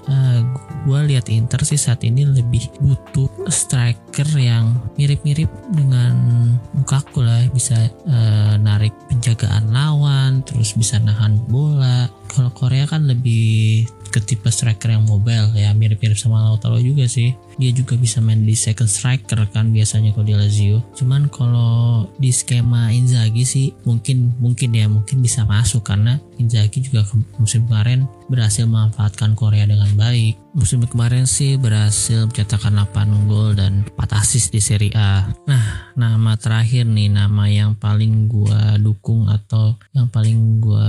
uh, 0.08 0.10
eh, 0.10 0.40
gue 0.88 1.00
lihat 1.12 1.28
Inter 1.28 1.60
sih 1.68 1.76
saat 1.76 2.00
ini 2.02 2.24
lebih 2.24 2.72
butuh 2.80 3.28
striker 3.52 4.26
yang 4.40 4.80
mirip-mirip 4.96 5.52
dengan 5.68 6.16
Lukaku 6.72 7.20
lah. 7.20 7.44
Bisa 7.52 7.76
uh, 8.08 8.56
narik 8.56 8.96
penjagaan 9.12 9.68
lawan 9.68 10.40
terus 10.48 10.72
bisa 10.72 10.96
nahan 10.96 11.36
bola. 11.44 12.08
Kalau 12.32 12.48
Korea 12.56 12.88
kan 12.88 13.04
lebih 13.04 13.84
ke 14.08 14.24
tipe 14.24 14.48
striker 14.48 14.96
yang 14.96 15.04
mobile 15.04 15.52
ya. 15.52 15.76
Mirip-mirip 15.76 16.16
sama 16.16 16.40
Lautaro 16.40 16.80
juga 16.80 17.04
sih 17.04 17.36
dia 17.56 17.72
juga 17.72 17.96
bisa 17.96 18.20
main 18.20 18.44
di 18.44 18.52
second 18.52 18.88
striker 18.88 19.48
kan 19.50 19.72
biasanya 19.72 20.12
kalau 20.12 20.26
di 20.28 20.36
Lazio. 20.36 20.78
Cuman 20.92 21.28
kalau 21.32 22.06
di 22.20 22.28
skema 22.32 22.92
Inzaghi 22.92 23.44
sih 23.48 23.66
mungkin 23.88 24.36
mungkin 24.40 24.76
ya 24.76 24.86
mungkin 24.88 25.24
bisa 25.24 25.48
masuk 25.48 25.88
karena 25.88 26.20
Inzaghi 26.36 26.84
juga 26.84 27.08
musim 27.40 27.64
kemarin 27.64 28.04
berhasil 28.28 28.68
memanfaatkan 28.68 29.32
Korea 29.32 29.64
dengan 29.64 29.88
baik. 29.96 30.36
Musim 30.56 30.84
kemarin 30.88 31.28
sih 31.28 31.60
berhasil 31.60 32.28
mencetakkan 32.28 32.80
8 32.80 33.28
gol 33.28 33.52
dan 33.52 33.84
4 33.96 34.20
assist 34.20 34.52
di 34.52 34.60
Serie 34.60 34.92
A. 34.96 35.28
Nah 35.48 35.92
nama 35.96 36.36
terakhir 36.36 36.88
nih 36.88 37.12
nama 37.12 37.44
yang 37.48 37.76
paling 37.76 38.28
gua 38.28 38.76
dukung 38.80 39.28
atau 39.28 39.76
yang 39.92 40.08
paling 40.08 40.60
gua 40.60 40.88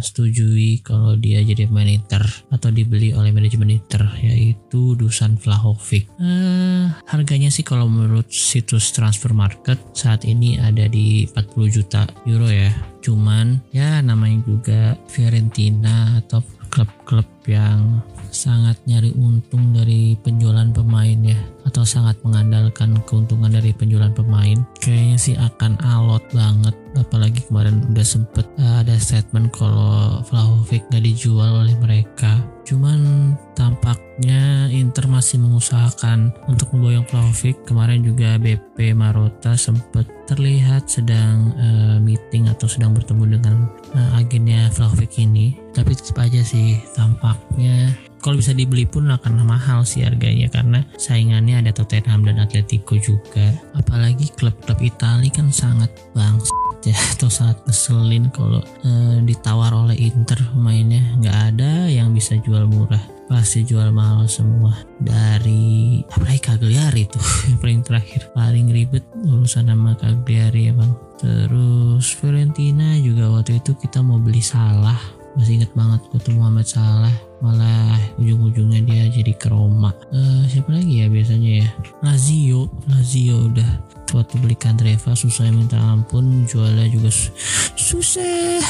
setujui 0.00 0.80
kalau 0.80 1.16
dia 1.16 1.40
jadi 1.44 1.68
Inter 1.68 2.24
atau 2.52 2.68
dibeli 2.72 3.12
oleh 3.12 3.32
manajemen 3.32 3.72
Inter 3.72 4.04
yaitu 4.20 4.96
Dusan 4.96 5.40
Vlahovic 5.40 6.05
Uh, 6.16 6.88
harganya 7.04 7.52
sih 7.52 7.60
kalau 7.60 7.92
menurut 7.92 8.32
situs 8.32 8.88
transfer 8.96 9.36
market 9.36 9.76
saat 9.92 10.24
ini 10.24 10.56
ada 10.56 10.88
di 10.88 11.28
40 11.28 11.76
juta 11.76 12.08
euro 12.24 12.48
ya. 12.48 12.72
Cuman 13.04 13.60
ya 13.70 14.00
namanya 14.00 14.40
juga 14.48 14.80
Fiorentina 15.12 16.16
atau 16.18 16.40
klub-klub 16.72 17.28
yang 17.46 18.00
sangat 18.36 18.76
nyari 18.84 19.16
untung 19.16 19.72
dari 19.72 20.12
penjualan 20.20 20.68
pemain 20.68 21.16
ya 21.24 21.40
atau 21.64 21.82
sangat 21.88 22.20
mengandalkan 22.20 23.00
keuntungan 23.08 23.48
dari 23.48 23.72
penjualan 23.72 24.12
pemain. 24.12 24.60
Kayaknya 24.76 25.16
sih 25.16 25.34
akan 25.40 25.80
alot 25.80 26.22
banget 26.36 26.76
apalagi 26.96 27.44
kemarin 27.48 27.84
udah 27.92 28.06
sempet 28.06 28.44
uh, 28.60 28.80
ada 28.84 28.96
statement 28.96 29.52
kalau 29.52 30.20
Vlahovic 30.28 30.88
gak 30.88 31.04
dijual 31.04 31.64
oleh 31.64 31.76
mereka. 31.80 32.40
Cuman 32.66 33.32
tampaknya 33.54 34.66
Inter 34.74 35.06
masih 35.06 35.38
mengusahakan 35.38 36.34
untuk 36.50 36.74
memboyong 36.74 37.06
Vlahovic. 37.06 37.62
Kemarin 37.62 38.02
juga 38.02 38.40
BP 38.42 38.96
Marota 38.96 39.54
sempet 39.54 40.08
terlihat 40.26 40.90
sedang 40.90 41.54
uh, 41.54 41.96
meeting 42.02 42.50
atau 42.50 42.66
sedang 42.66 42.90
bertemu 42.90 43.38
dengan 43.38 43.70
uh, 43.94 44.18
agennya 44.18 44.66
Vlahovic 44.74 45.14
ini. 45.22 45.54
Tapi 45.70 45.94
tetap 45.94 46.26
aja 46.26 46.42
sih 46.42 46.80
tampaknya 46.98 47.94
kalau 48.26 48.42
bisa 48.42 48.50
dibeli 48.50 48.82
pun 48.82 49.06
akan 49.06 49.46
mahal 49.46 49.86
sih 49.86 50.02
harganya. 50.02 50.50
Karena 50.50 50.82
saingannya 50.98 51.62
ada 51.62 51.70
Tottenham 51.70 52.26
dan 52.26 52.42
Atletico 52.42 52.98
juga. 52.98 53.54
Apalagi 53.78 54.34
klub-klub 54.34 54.82
Italia 54.82 55.30
kan 55.30 55.54
sangat 55.54 55.94
bangsa 56.10 56.50
ya. 56.82 56.98
Atau 57.14 57.30
sangat 57.30 57.62
ngeselin 57.70 58.26
kalau 58.34 58.66
e, 58.82 59.22
ditawar 59.22 59.70
oleh 59.70 59.94
Inter 59.94 60.42
pemainnya. 60.50 61.06
Nggak 61.22 61.38
ada 61.54 61.86
yang 61.86 62.10
bisa 62.10 62.34
jual 62.42 62.66
murah. 62.66 63.14
Pasti 63.30 63.62
jual 63.62 63.94
mahal 63.94 64.26
semua. 64.26 64.74
Dari 64.98 66.02
apalagi 66.10 66.42
Cagliari 66.42 67.06
tuh. 67.06 67.22
Yang 67.46 67.58
paling 67.62 67.80
terakhir. 67.86 68.20
Paling 68.34 68.66
ribet 68.74 69.06
urusan 69.22 69.70
nama 69.70 69.94
Cagliari 69.94 70.66
ya 70.66 70.74
bang 70.74 71.06
terus 71.16 72.12
Fiorentina 72.12 72.92
juga 73.00 73.32
waktu 73.32 73.64
itu 73.64 73.72
kita 73.72 74.04
mau 74.04 74.20
beli 74.20 74.44
salah 74.44 75.00
masih 75.36 75.60
inget 75.60 75.72
banget 75.76 76.00
ketemu 76.10 76.40
Muhammad 76.40 76.66
Salah 76.66 77.14
malah 77.44 78.00
ujung-ujungnya 78.16 78.80
dia 78.88 79.04
jadi 79.12 79.32
ke 79.36 79.52
Roma. 79.52 79.92
Uh, 80.08 80.48
siapa 80.48 80.72
lagi 80.72 81.04
ya 81.04 81.06
biasanya 81.12 81.50
ya? 81.64 81.68
Lazio. 82.00 82.72
Lazio 82.88 83.52
udah 83.52 83.70
waktu 84.16 84.34
beli 84.40 84.56
Kandreva 84.56 85.12
susah 85.12 85.52
minta 85.52 85.76
ampun. 85.76 86.48
Jualnya 86.48 86.88
juga 86.88 87.12
susah 87.76 88.64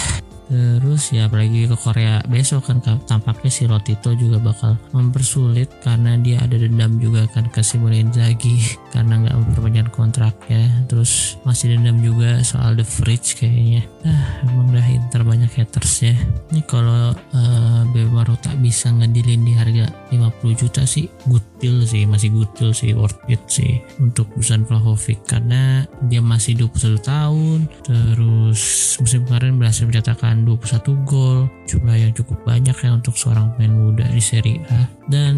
terus 0.47 1.11
ya 1.11 1.27
apalagi 1.27 1.67
ke 1.67 1.77
Korea 1.79 2.23
besok 2.31 2.71
kan 2.71 2.79
tampaknya 2.83 3.51
si 3.51 3.67
Lotito 3.67 4.15
juga 4.15 4.39
bakal 4.39 4.79
mempersulit 4.95 5.69
karena 5.83 6.15
dia 6.19 6.43
ada 6.43 6.55
dendam 6.55 6.99
juga 7.03 7.27
kan 7.31 7.51
ke 7.51 7.61
Simone 7.63 7.99
Inzaghi 8.03 8.63
karena 8.95 9.27
nggak 9.27 9.37
memperpanjang 9.37 9.91
kontraknya 9.91 10.87
terus 10.87 11.37
masih 11.43 11.75
dendam 11.75 11.99
juga 11.99 12.41
soal 12.47 12.79
The 12.79 12.87
Fridge 12.87 13.43
kayaknya. 13.43 13.83
Ah 14.07 14.43
emang 14.47 14.71
dah 14.71 14.87
Inter 14.87 15.23
banyak 15.27 15.51
haters 15.51 16.07
ya. 16.07 16.15
Ini 16.55 16.63
kalau 16.65 17.13
uh, 17.13 17.83
baru 17.93 18.39
tak 18.39 18.59
bisa 18.63 18.89
ngedilin 18.95 19.43
di 19.45 19.53
harga 19.53 19.87
50 20.15 20.61
juta 20.61 20.83
sih 20.87 21.11
good 21.29 21.45
deal 21.59 21.83
sih 21.85 22.05
masih 22.05 22.33
good 22.33 22.51
sih 22.73 22.93
worth 22.93 23.19
it 23.27 23.41
sih 23.49 23.81
untuk 24.03 24.29
Dusan 24.37 24.65
Vlahovic. 24.69 25.25
Karena 25.27 25.85
dia 26.07 26.21
masih 26.21 26.57
21 26.59 27.01
tahun 27.01 27.59
terus 27.85 28.95
musim 29.01 29.25
kemarin 29.29 29.59
berhasil 29.61 29.85
mencetakkan 29.85 30.45
21 30.45 31.09
gol. 31.09 31.49
Jumlah 31.67 31.97
yang 31.99 32.13
cukup 32.15 32.39
banyak 32.47 32.77
ya 32.77 32.91
untuk 32.95 33.19
seorang 33.19 33.51
pemain 33.57 33.75
muda 33.75 34.07
di 34.11 34.23
Serie 34.23 34.63
A. 34.71 34.87
Dan 35.07 35.37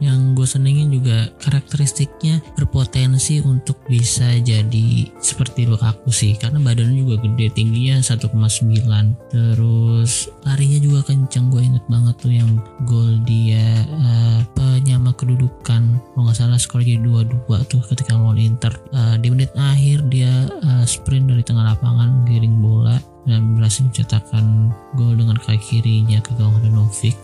yang 0.00 0.32
gue 0.32 0.48
senengin 0.48 0.88
juga 0.88 1.28
karakteristiknya 1.40 2.40
berpotensi 2.56 3.44
untuk 3.44 3.80
bisa 3.84 4.36
jadi 4.40 5.08
seperti 5.20 5.68
Lukaku 5.68 6.08
sih. 6.12 6.36
Karena 6.36 6.60
badannya 6.60 6.96
juga 7.04 7.16
gede 7.20 7.52
tingginya 7.52 8.00
1,9 8.00 9.32
terus 9.32 10.28
larinya 10.44 10.78
juga 10.80 11.00
kencang 11.08 11.48
gue 11.48 11.62
inget 11.62 11.84
banget 11.88 12.14
tuh 12.20 12.32
yang 12.32 12.50
gol 12.84 13.20
dia 13.24 13.84
uh, 13.88 14.40
penyama 14.82 15.14
kedudukan. 15.14 15.82
Kalau 16.02 16.22
nggak 16.26 16.34
salah 16.34 16.58
skor 16.58 16.82
jadi 16.82 16.98
2-2 16.98 17.70
tuh 17.70 17.78
ketika 17.86 18.18
lawan 18.18 18.42
Inter. 18.42 18.74
Uh, 18.90 19.14
di 19.22 19.30
menit 19.30 19.54
akhir 19.54 20.02
dia 20.10 20.50
uh, 20.66 20.82
sprint 20.82 21.30
dari 21.30 21.46
tengah 21.46 21.62
lapangan 21.62 22.26
giring 22.26 22.58
bola 22.58 22.98
dan 23.22 23.54
berhasil 23.54 23.86
mencetakkan 23.86 24.74
gol 24.98 25.14
dengan 25.14 25.38
kaki 25.38 25.78
kirinya 25.78 26.18
ke 26.18 26.34
gawang 26.34 26.58
Handanovic 26.58 27.14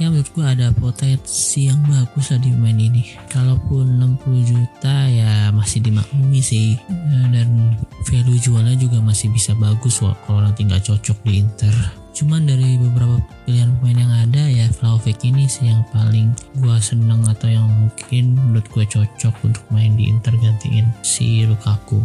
ya 0.00 0.08
menurut 0.08 0.32
gue 0.32 0.46
ada 0.48 0.72
potensi 0.72 1.68
yang 1.68 1.76
bagus 1.84 2.32
lah 2.32 2.40
di 2.40 2.50
main 2.56 2.80
ini. 2.80 3.04
Kalaupun 3.28 4.00
60 4.00 4.48
juta 4.48 5.06
ya 5.12 5.52
masih 5.52 5.84
dimaklumi 5.84 6.40
sih. 6.40 6.72
Eh, 6.88 7.26
dan 7.28 7.76
value 8.08 8.40
jualnya 8.40 8.80
juga 8.80 8.96
masih 9.04 9.28
bisa 9.28 9.52
bagus 9.52 10.00
kalau 10.00 10.40
nanti 10.40 10.64
nggak 10.64 10.88
cocok 10.88 11.20
di 11.20 11.44
Inter 11.44 11.99
cuman 12.14 12.46
dari 12.46 12.76
beberapa 12.76 13.22
pilihan 13.46 13.70
pemain 13.78 13.98
yang 13.98 14.12
ada 14.12 14.42
ya 14.50 14.66
Vlahovic 14.78 15.22
ini 15.22 15.46
sih 15.46 15.70
yang 15.70 15.86
paling 15.94 16.34
gue 16.58 16.76
seneng 16.82 17.22
atau 17.26 17.48
yang 17.48 17.66
mungkin 17.70 18.36
menurut 18.36 18.66
gue 18.70 18.84
cocok 18.86 19.34
untuk 19.46 19.64
main 19.70 19.94
di 19.94 20.10
Inter 20.10 20.34
gantiin 20.38 20.90
si 21.00 21.46
Lukaku. 21.46 22.02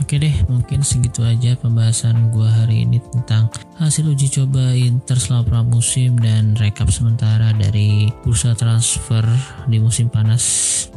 Oke 0.00 0.16
deh, 0.16 0.32
mungkin 0.48 0.80
segitu 0.80 1.20
aja 1.20 1.52
pembahasan 1.60 2.32
gue 2.32 2.48
hari 2.48 2.88
ini 2.88 3.04
tentang 3.12 3.52
hasil 3.80 4.12
uji 4.12 4.28
coba 4.28 4.76
Inter 4.76 5.16
selama 5.16 5.48
pramusim 5.48 6.12
dan 6.20 6.52
rekap 6.60 6.92
sementara 6.92 7.56
dari 7.56 8.12
bursa 8.20 8.52
transfer 8.52 9.24
di 9.72 9.80
musim 9.80 10.12
panas 10.12 10.44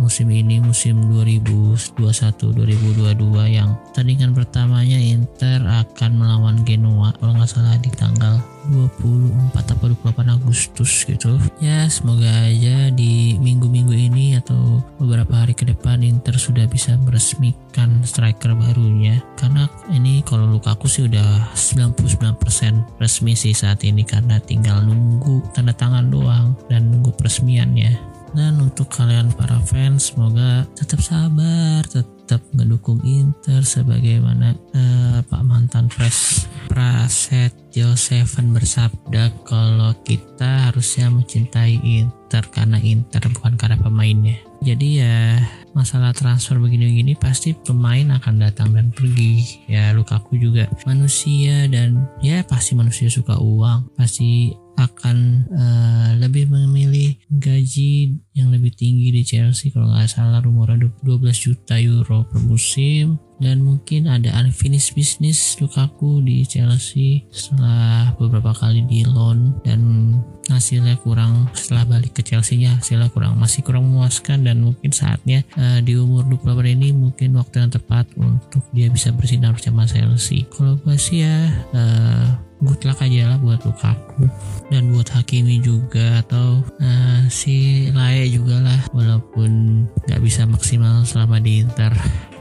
musim 0.03 0.27
ini 0.27 0.59
musim 0.59 0.99
2021-2022 1.15 3.55
yang 3.55 3.79
tandingan 3.95 4.35
pertamanya 4.35 4.99
Inter 4.99 5.63
akan 5.63 6.11
melawan 6.19 6.59
Genoa 6.67 7.15
kalau 7.23 7.39
nggak 7.39 7.47
salah 7.47 7.79
di 7.79 7.87
tanggal 7.95 8.43
24 8.71 9.59
atau 9.59 9.91
28 9.91 10.35
Agustus 10.39 11.03
gitu. 11.03 11.35
Ya 11.59 11.83
semoga 11.91 12.47
aja 12.47 12.87
di 12.93 13.35
minggu-minggu 13.35 13.91
ini 13.91 14.39
atau 14.39 14.79
beberapa 14.95 15.43
hari 15.43 15.51
ke 15.51 15.67
depan 15.67 15.99
Inter 15.99 16.39
sudah 16.39 16.63
bisa 16.71 16.95
meresmikan 17.03 17.99
striker 18.07 18.55
barunya. 18.55 19.19
Karena 19.35 19.67
ini 19.91 20.23
kalau 20.23 20.47
Lukaku 20.47 20.87
sih 20.87 21.11
udah 21.11 21.51
99% 21.51 22.72
resmi 22.97 23.37
sih 23.37 23.53
saat 23.53 23.83
ini 23.85 24.01
karena 24.01 24.41
tinggal 24.41 24.81
nunggu 24.81 25.43
tanda 25.53 25.75
tangan 25.75 26.09
doang 26.09 26.57
dan 26.71 26.89
nunggu 26.89 27.13
peresmiannya 27.13 28.13
dan 28.33 28.57
untuk 28.57 28.89
kalian 28.89 29.29
para 29.37 29.61
fans 29.61 30.09
semoga 30.09 30.65
tetap 30.73 31.05
sabar 31.05 31.85
tetap 31.85 32.41
ngedukung 32.57 32.97
Inter 33.05 33.61
sebagaimana 33.61 34.57
uh, 34.73 35.21
Pak 35.21 35.43
mantan 35.45 35.85
pres 35.85 36.49
Praset 36.65 37.53
Seven 37.73 38.53
bersabda 38.53 39.33
kalau 39.45 39.97
kita 40.05 40.69
harusnya 40.69 41.09
mencintai 41.09 41.81
Inter 41.81 42.45
karena 42.53 42.77
Inter 42.77 43.25
bukan 43.33 43.57
karena 43.57 43.81
pemainnya. 43.81 44.37
Jadi 44.61 45.01
ya 45.01 45.41
masalah 45.73 46.13
transfer 46.13 46.57
begini-begini 46.61 47.17
pasti 47.17 47.53
pemain 47.53 48.15
akan 48.17 48.35
datang 48.39 48.71
dan 48.73 48.93
pergi. 48.93 49.65
Ya 49.67 49.91
Lukaku 49.91 50.37
juga 50.37 50.69
manusia 50.85 51.65
dan 51.67 52.07
ya 52.21 52.45
pasti 52.45 52.77
manusia 52.77 53.09
suka 53.09 53.37
uang. 53.41 53.91
Pasti 53.97 54.53
akan 54.77 55.17
uh, 55.53 56.09
lebih 56.17 56.49
memilih 56.49 57.13
gaji 57.29 58.17
yang 58.33 58.49
lebih 58.49 58.73
tinggi 58.73 59.13
di 59.13 59.21
Chelsea. 59.21 59.69
Kalau 59.69 59.93
nggak 59.93 60.09
salah 60.09 60.41
rumornya 60.41 60.89
12 61.05 61.45
juta 61.45 61.77
euro 61.77 62.25
per 62.25 62.41
musim. 62.41 63.21
Dan 63.43 63.59
mungkin 63.59 64.07
ada 64.07 64.31
unfinished 64.39 64.95
business 64.95 65.59
Lukaku 65.59 66.23
di 66.23 66.47
Chelsea 66.47 67.27
setelah 67.27 68.15
beberapa 68.15 68.55
kali 68.55 68.87
di 68.87 69.03
loan. 69.03 69.59
Dan 69.67 70.15
hasilnya 70.47 70.95
kurang 71.03 71.51
setelah 71.51 71.83
balik 71.87 72.15
ke 72.15 72.21
Chelsea-nya 72.23 72.79
hasilnya 72.79 73.11
kurang 73.11 73.35
masih 73.37 73.61
kurang 73.61 73.89
memuaskan. 73.91 74.47
Dan 74.47 74.63
mungkin 74.63 74.89
saatnya 74.95 75.43
uh, 75.59 75.83
di 75.83 75.99
umur 75.99 76.25
28 76.25 76.77
ini 76.79 76.89
mungkin 76.95 77.35
waktu 77.37 77.67
yang 77.67 77.71
tepat 77.73 78.07
untuk 78.15 78.63
dia 78.71 78.87
bisa 78.87 79.11
bersinar 79.11 79.53
bersama 79.53 79.85
Chelsea. 79.85 80.47
Kalau 80.49 80.79
gue 80.79 80.95
sih 80.95 81.27
ya 81.27 81.51
uh, 81.75 82.52
good 82.63 82.81
luck 82.87 82.99
aja 83.03 83.35
lah 83.35 83.37
buat 83.39 83.61
Lukaku 83.67 84.25
dan 84.71 84.89
buat 84.89 85.05
Hakimi 85.05 85.61
juga 85.61 86.23
atau 86.25 86.63
uh, 86.81 87.21
si 87.29 87.87
Lae 87.91 88.25
juga 88.31 88.57
lah. 88.63 88.79
Walaupun 88.95 89.83
nggak 90.07 90.21
bisa 90.23 90.47
maksimal 90.49 91.03
selama 91.05 91.37
di 91.37 91.61
Inter. 91.61 91.93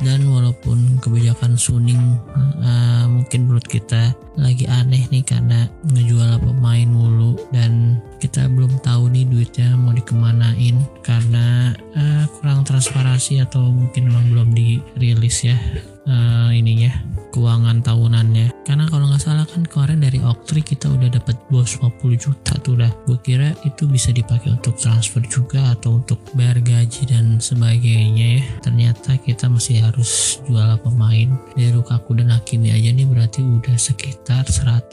Dan 0.03 0.27
walaupun 0.27 0.99
kebijakan 0.99 1.55
Suning 1.55 2.19
uh, 2.59 3.07
mungkin 3.07 3.47
menurut 3.47 3.63
kita 3.69 4.11
lagi 4.35 4.67
aneh 4.67 5.07
nih 5.13 5.23
karena 5.23 5.69
ngejual 5.93 6.41
pemain 6.43 6.89
mulu. 6.89 7.39
Dan 7.53 8.01
kita 8.19 8.49
belum 8.49 8.81
tahu 8.83 9.13
nih 9.13 9.29
duitnya 9.29 9.77
mau 9.77 9.93
dikemanain. 9.93 10.81
Karena 11.05 11.77
uh, 11.95 12.25
kurang 12.41 12.65
transparansi 12.65 13.45
atau 13.45 13.71
mungkin 13.71 14.09
memang 14.11 14.27
belum 14.33 14.49
dirilis 14.57 15.45
ya 15.47 15.59
uh, 16.07 16.51
ininya 16.55 16.91
keuangan 17.33 17.81
tahunannya. 17.81 18.53
Karena 18.69 18.85
kalau 18.87 19.09
nggak 19.09 19.23
salah 19.25 19.49
kan 19.49 19.65
kemarin 19.65 20.05
dari 20.05 20.21
Oktri 20.21 20.61
kita 20.61 20.93
udah 20.93 21.09
dapat 21.09 21.35
bos 21.49 21.81
50 21.81 21.99
juta 22.21 22.53
tuh 22.61 22.77
dah 22.79 22.93
gue 23.09 23.19
kira 23.25 23.57
itu 23.65 23.89
bisa 23.89 24.13
dipakai 24.13 24.53
untuk 24.55 24.77
transfer 24.77 25.25
juga 25.27 25.73
atau 25.73 25.99
untuk 25.99 26.21
bayar 26.37 26.61
gaji 26.61 27.09
dan 27.09 27.41
sebagainya 27.41 28.39
ya. 28.39 28.43
Ternyata 28.63 29.17
kita 29.19 29.49
masih 29.49 29.81
harus 29.83 30.39
jual 30.45 30.77
pemain 30.85 31.33
dari 31.57 31.73
Lukaku 31.73 32.21
dan 32.21 32.31
Hakimi 32.31 32.71
aja 32.71 32.93
nih 32.93 33.09
berarti 33.09 33.41
udah 33.41 33.77
sekitar 33.81 34.47
180 34.47 34.93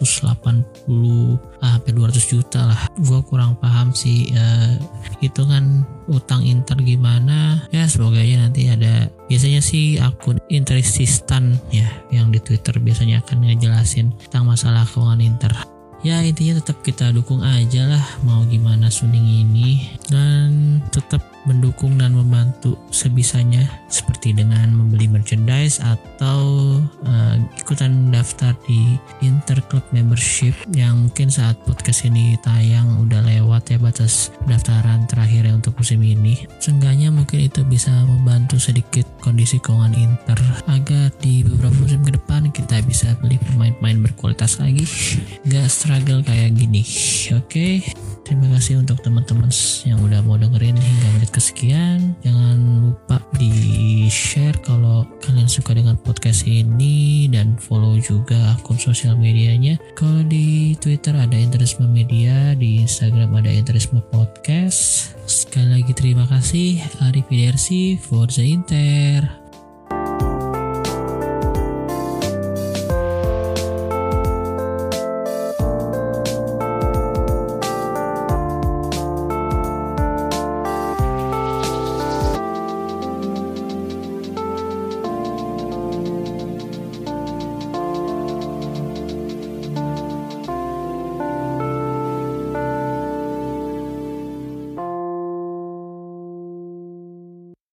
ah, 1.60 1.76
sampai 1.78 1.91
200 1.91 2.32
juta 2.32 2.62
lah. 2.72 2.82
Gue 2.98 3.19
kurang 3.28 3.60
paham 3.60 3.91
sih 3.91 4.32
uh, 4.34 4.80
hitungan 5.19 5.84
utang 6.10 6.41
Inter 6.43 6.76
gimana? 6.82 7.69
Ya 7.69 7.86
semoga 7.86 8.19
aja 8.19 8.50
nanti 8.50 8.67
ada 8.67 9.08
biasanya 9.30 9.62
sih 9.62 10.02
akun 10.02 10.41
Interisistan 10.50 11.62
ya 11.69 11.88
yang 12.10 12.34
di 12.34 12.41
Twitter 12.41 12.76
biasanya 12.82 13.22
akan 13.22 13.45
ngejelasin 13.45 14.12
tentang 14.28 14.50
masalah 14.50 14.84
keuangan 14.89 15.22
Inter. 15.22 15.54
Ya 16.00 16.24
intinya 16.24 16.63
tetap 16.63 16.80
kita 16.80 17.12
dukung 17.12 17.43
aja 17.43 17.84
lah 17.84 18.06
mau 18.24 18.48
gimana 18.48 18.88
Suning 18.88 19.45
ini. 19.45 20.00
Dan 20.08 20.80
tetap 20.95 21.19
mendukung 21.47 21.95
dan 21.95 22.15
membantu 22.15 22.75
sebisanya 22.89 23.63
seperti 23.88 24.36
dengan 24.36 24.73
membeli 24.75 25.08
merchandise 25.08 25.80
atau 25.80 26.75
uh, 27.08 27.36
ikutan 27.60 28.12
daftar 28.12 28.56
di 28.67 28.99
Interclub 29.23 29.84
membership 29.95 30.56
yang 30.75 31.08
mungkin 31.08 31.32
saat 31.32 31.56
podcast 31.63 32.04
ini 32.08 32.36
tayang 32.43 32.99
udah 32.99 33.23
lewat 33.23 33.71
ya 33.71 33.78
batas 33.80 34.34
pendaftaran 34.43 35.08
terakhir 35.08 35.47
ya 35.47 35.54
untuk 35.56 35.75
musim 35.80 36.04
ini. 36.04 36.43
Seenggaknya 36.60 37.13
mungkin 37.13 37.47
itu 37.47 37.63
bisa 37.63 37.91
membantu 38.04 38.60
sedikit 38.60 39.06
kondisi 39.23 39.62
keuangan 39.62 39.95
Inter 39.95 40.39
agar 40.67 41.13
di 41.19 41.45
beberapa 41.45 41.75
musim 41.80 42.04
ke 42.04 42.15
depan 42.15 42.52
kita 42.52 42.82
bisa 42.84 43.15
beli 43.19 43.39
pemain-pemain 43.39 44.12
berkualitas 44.12 44.60
lagi. 44.60 44.84
Gak 45.47 45.67
struggle 45.71 46.25
kayak 46.25 46.56
gini. 46.56 46.84
Oke? 47.36 47.45
okay? 47.45 48.09
Terima 48.30 48.46
kasih 48.54 48.86
untuk 48.86 49.02
teman-teman 49.02 49.50
yang 49.89 50.06
udah 50.06 50.22
mau 50.22 50.38
dengerin 50.38 50.78
hingga 50.78 51.08
menit 51.18 51.34
kesekian. 51.34 52.13
Jangan 52.22 52.86
lupa 52.86 53.18
di 53.42 54.06
share 54.06 54.54
kalau 54.62 55.02
kalian 55.26 55.50
suka 55.50 55.74
dengan 55.74 55.98
podcast 55.98 56.46
ini 56.46 57.26
dan 57.34 57.58
follow 57.58 57.98
juga 57.98 58.54
akun 58.54 58.78
sosial 58.78 59.18
medianya. 59.18 59.82
Kalau 59.98 60.22
di 60.22 60.78
Twitter 60.78 61.18
ada 61.18 61.34
Interisme 61.34 61.89
Media, 61.89 62.54
di 62.54 62.86
Instagram 62.86 63.34
ada 63.34 63.50
Interisme 63.50 63.98
Podcast. 64.13 65.10
Sekali 65.26 65.82
lagi 65.82 65.98
terima 65.98 66.30
kasih. 66.30 66.86
Arif 67.02 67.34
Forza 68.06 68.46
Inter. 68.46 69.38